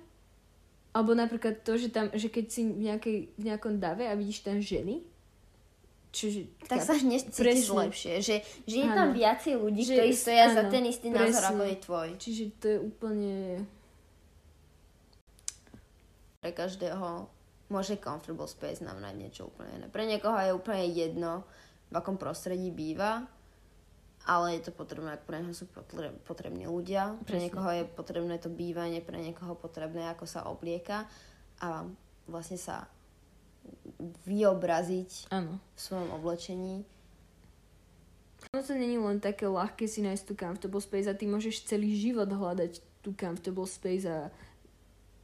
alebo 0.96 1.12
napríklad 1.12 1.62
to, 1.62 1.76
že, 1.76 1.92
tam, 1.92 2.08
že 2.10 2.32
keď 2.32 2.44
si 2.48 2.66
v, 2.66 2.90
nejakej, 2.90 3.16
v 3.36 3.42
nejakom 3.44 3.76
dave 3.76 4.08
a 4.08 4.16
vidíš 4.16 4.42
tam 4.42 4.58
ženy, 4.58 5.04
čiže... 6.10 6.48
Tak 6.64 6.80
sa 6.80 6.96
hneď 6.96 7.28
cítiš 7.30 7.68
Presne. 7.70 7.80
lepšie. 7.86 8.12
Že, 8.18 8.36
že 8.64 8.76
je 8.82 8.88
tam 8.88 9.12
Áno. 9.12 9.16
viacej 9.16 9.54
ľudí, 9.60 9.82
Že- 9.84 9.94
ktorí 9.94 10.12
stoja 10.16 10.44
za 10.56 10.62
áno, 10.64 10.72
ten 10.72 10.84
istý 10.88 11.12
názor, 11.12 11.38
presne. 11.38 11.48
ako 11.54 11.62
je 11.62 11.76
tvoj. 11.84 12.08
Čiže 12.18 12.42
to 12.58 12.66
je 12.66 12.78
úplne... 12.80 13.34
Pre 16.38 16.50
každého 16.54 17.28
môže 17.68 17.94
comfortable 18.00 18.48
space 18.48 18.80
znamenať 18.80 19.14
niečo 19.14 19.42
úplne 19.52 19.84
iné. 19.84 19.86
Pre 19.92 20.02
niekoho 20.02 20.34
je 20.40 20.56
úplne 20.56 20.88
jedno, 20.88 21.44
v 21.92 21.94
akom 21.94 22.16
prostredí 22.16 22.72
býva, 22.72 23.28
ale 24.28 24.60
je 24.60 24.68
to 24.68 24.72
potrebné, 24.76 25.16
ak 25.16 25.24
pre 25.24 25.40
neho 25.40 25.56
sú 25.56 25.64
potre- 25.72 26.12
potrební 26.28 26.68
ľudia. 26.68 27.16
Pre 27.24 27.32
Presne. 27.32 27.48
niekoho 27.48 27.70
je 27.72 27.84
potrebné 27.88 28.36
to 28.36 28.52
bývanie, 28.52 29.00
pre 29.00 29.16
niekoho 29.16 29.56
potrebné, 29.56 30.12
ako 30.12 30.28
sa 30.28 30.44
oblieka 30.44 31.08
a 31.64 31.88
vlastne 32.28 32.60
sa 32.60 32.84
vyobraziť 34.28 35.32
Áno. 35.32 35.56
v 35.56 35.78
svojom 35.80 36.12
oblečení. 36.20 36.84
Ono 38.52 38.60
to 38.62 38.76
není 38.76 39.00
len 39.00 39.18
také 39.18 39.48
ľahké 39.48 39.88
si 39.88 40.04
nájsť 40.04 40.24
tú 40.28 40.34
comfortable 40.36 40.80
space 40.84 41.08
a 41.08 41.16
ty 41.16 41.24
môžeš 41.24 41.64
celý 41.64 41.96
život 41.96 42.28
hľadať 42.28 42.84
tú 43.00 43.16
comfortable 43.16 43.66
space 43.66 44.04
a 44.04 44.28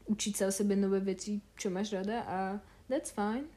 učiť 0.09 0.33
sa 0.33 0.45
o 0.49 0.53
sebe 0.53 0.77
nové 0.77 1.01
veci, 1.01 1.41
čo 1.57 1.69
máš 1.69 1.93
rada 1.93 2.25
a 2.25 2.39
that's 2.89 3.13
fine, 3.13 3.49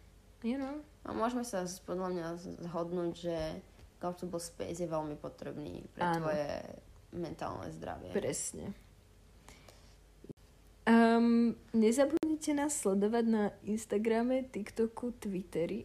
you 0.44 0.60
know. 0.60 0.84
A 1.08 1.16
môžeme 1.16 1.44
sa 1.44 1.64
podľa 1.88 2.08
mňa 2.12 2.26
zhodnúť, 2.68 3.12
že 3.16 3.38
comfortable 3.98 4.40
space 4.40 4.78
je 4.78 4.88
veľmi 4.88 5.16
potrebný 5.16 5.86
pre 5.90 6.02
Áno. 6.02 6.22
tvoje 6.22 6.48
mentálne 7.12 7.70
zdravie. 7.72 8.12
Presne. 8.12 8.72
Um, 10.84 11.52
nezabudnite 11.74 12.54
nás 12.54 12.72
sledovať 12.74 13.26
na 13.26 13.44
Instagrame, 13.62 14.46
TikToku, 14.46 15.20
Twitteri. 15.20 15.84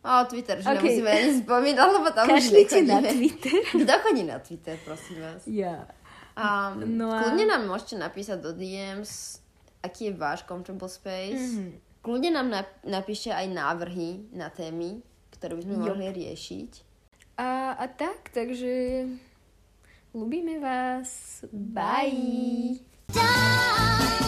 O, 0.00 0.24
Twitter, 0.24 0.56
že 0.58 0.66
Ok. 0.66 0.80
nemusíme 0.80 1.10
ani 1.10 1.32
spomínať, 1.38 1.88
lebo 1.90 2.08
tam 2.10 2.24
už 2.26 2.32
Kašlite 2.34 2.80
na 2.80 3.00
nechodíme. 3.00 3.10
Twitter. 3.10 3.56
Kto 3.80 3.92
chodí 3.98 4.22
na 4.22 4.38
Twitter, 4.38 4.76
prosím 4.80 5.18
vás? 5.18 5.40
Ja. 5.44 5.84
A 6.34 6.72
No 6.76 7.08
a- 7.08 7.20
kľudne 7.22 7.44
nám 7.46 7.62
môžete 7.64 7.96
napísať 7.96 8.38
do 8.38 8.52
DMs, 8.52 9.40
aký 9.80 10.08
je 10.08 10.14
váš 10.14 10.42
comfortable 10.42 10.88
space. 10.88 11.52
Mhm. 11.54 11.68
Kľudne 12.00 12.30
nám 12.32 12.48
nap- 12.50 12.80
napíšte 12.82 13.30
aj 13.30 13.48
návrhy 13.48 14.28
na 14.30 14.48
témy, 14.48 15.00
ktoré 15.44 15.60
by 15.60 15.64
sme 15.68 15.76
Jop. 15.76 15.84
mohli 15.92 16.08
riešiť. 16.24 16.72
A, 17.36 17.76
a 17.76 17.84
tak, 17.92 18.32
takže 18.32 19.04
ľubíme 20.16 20.56
vás. 20.56 21.44
Bye. 21.52 22.80
Darling, 23.12 24.23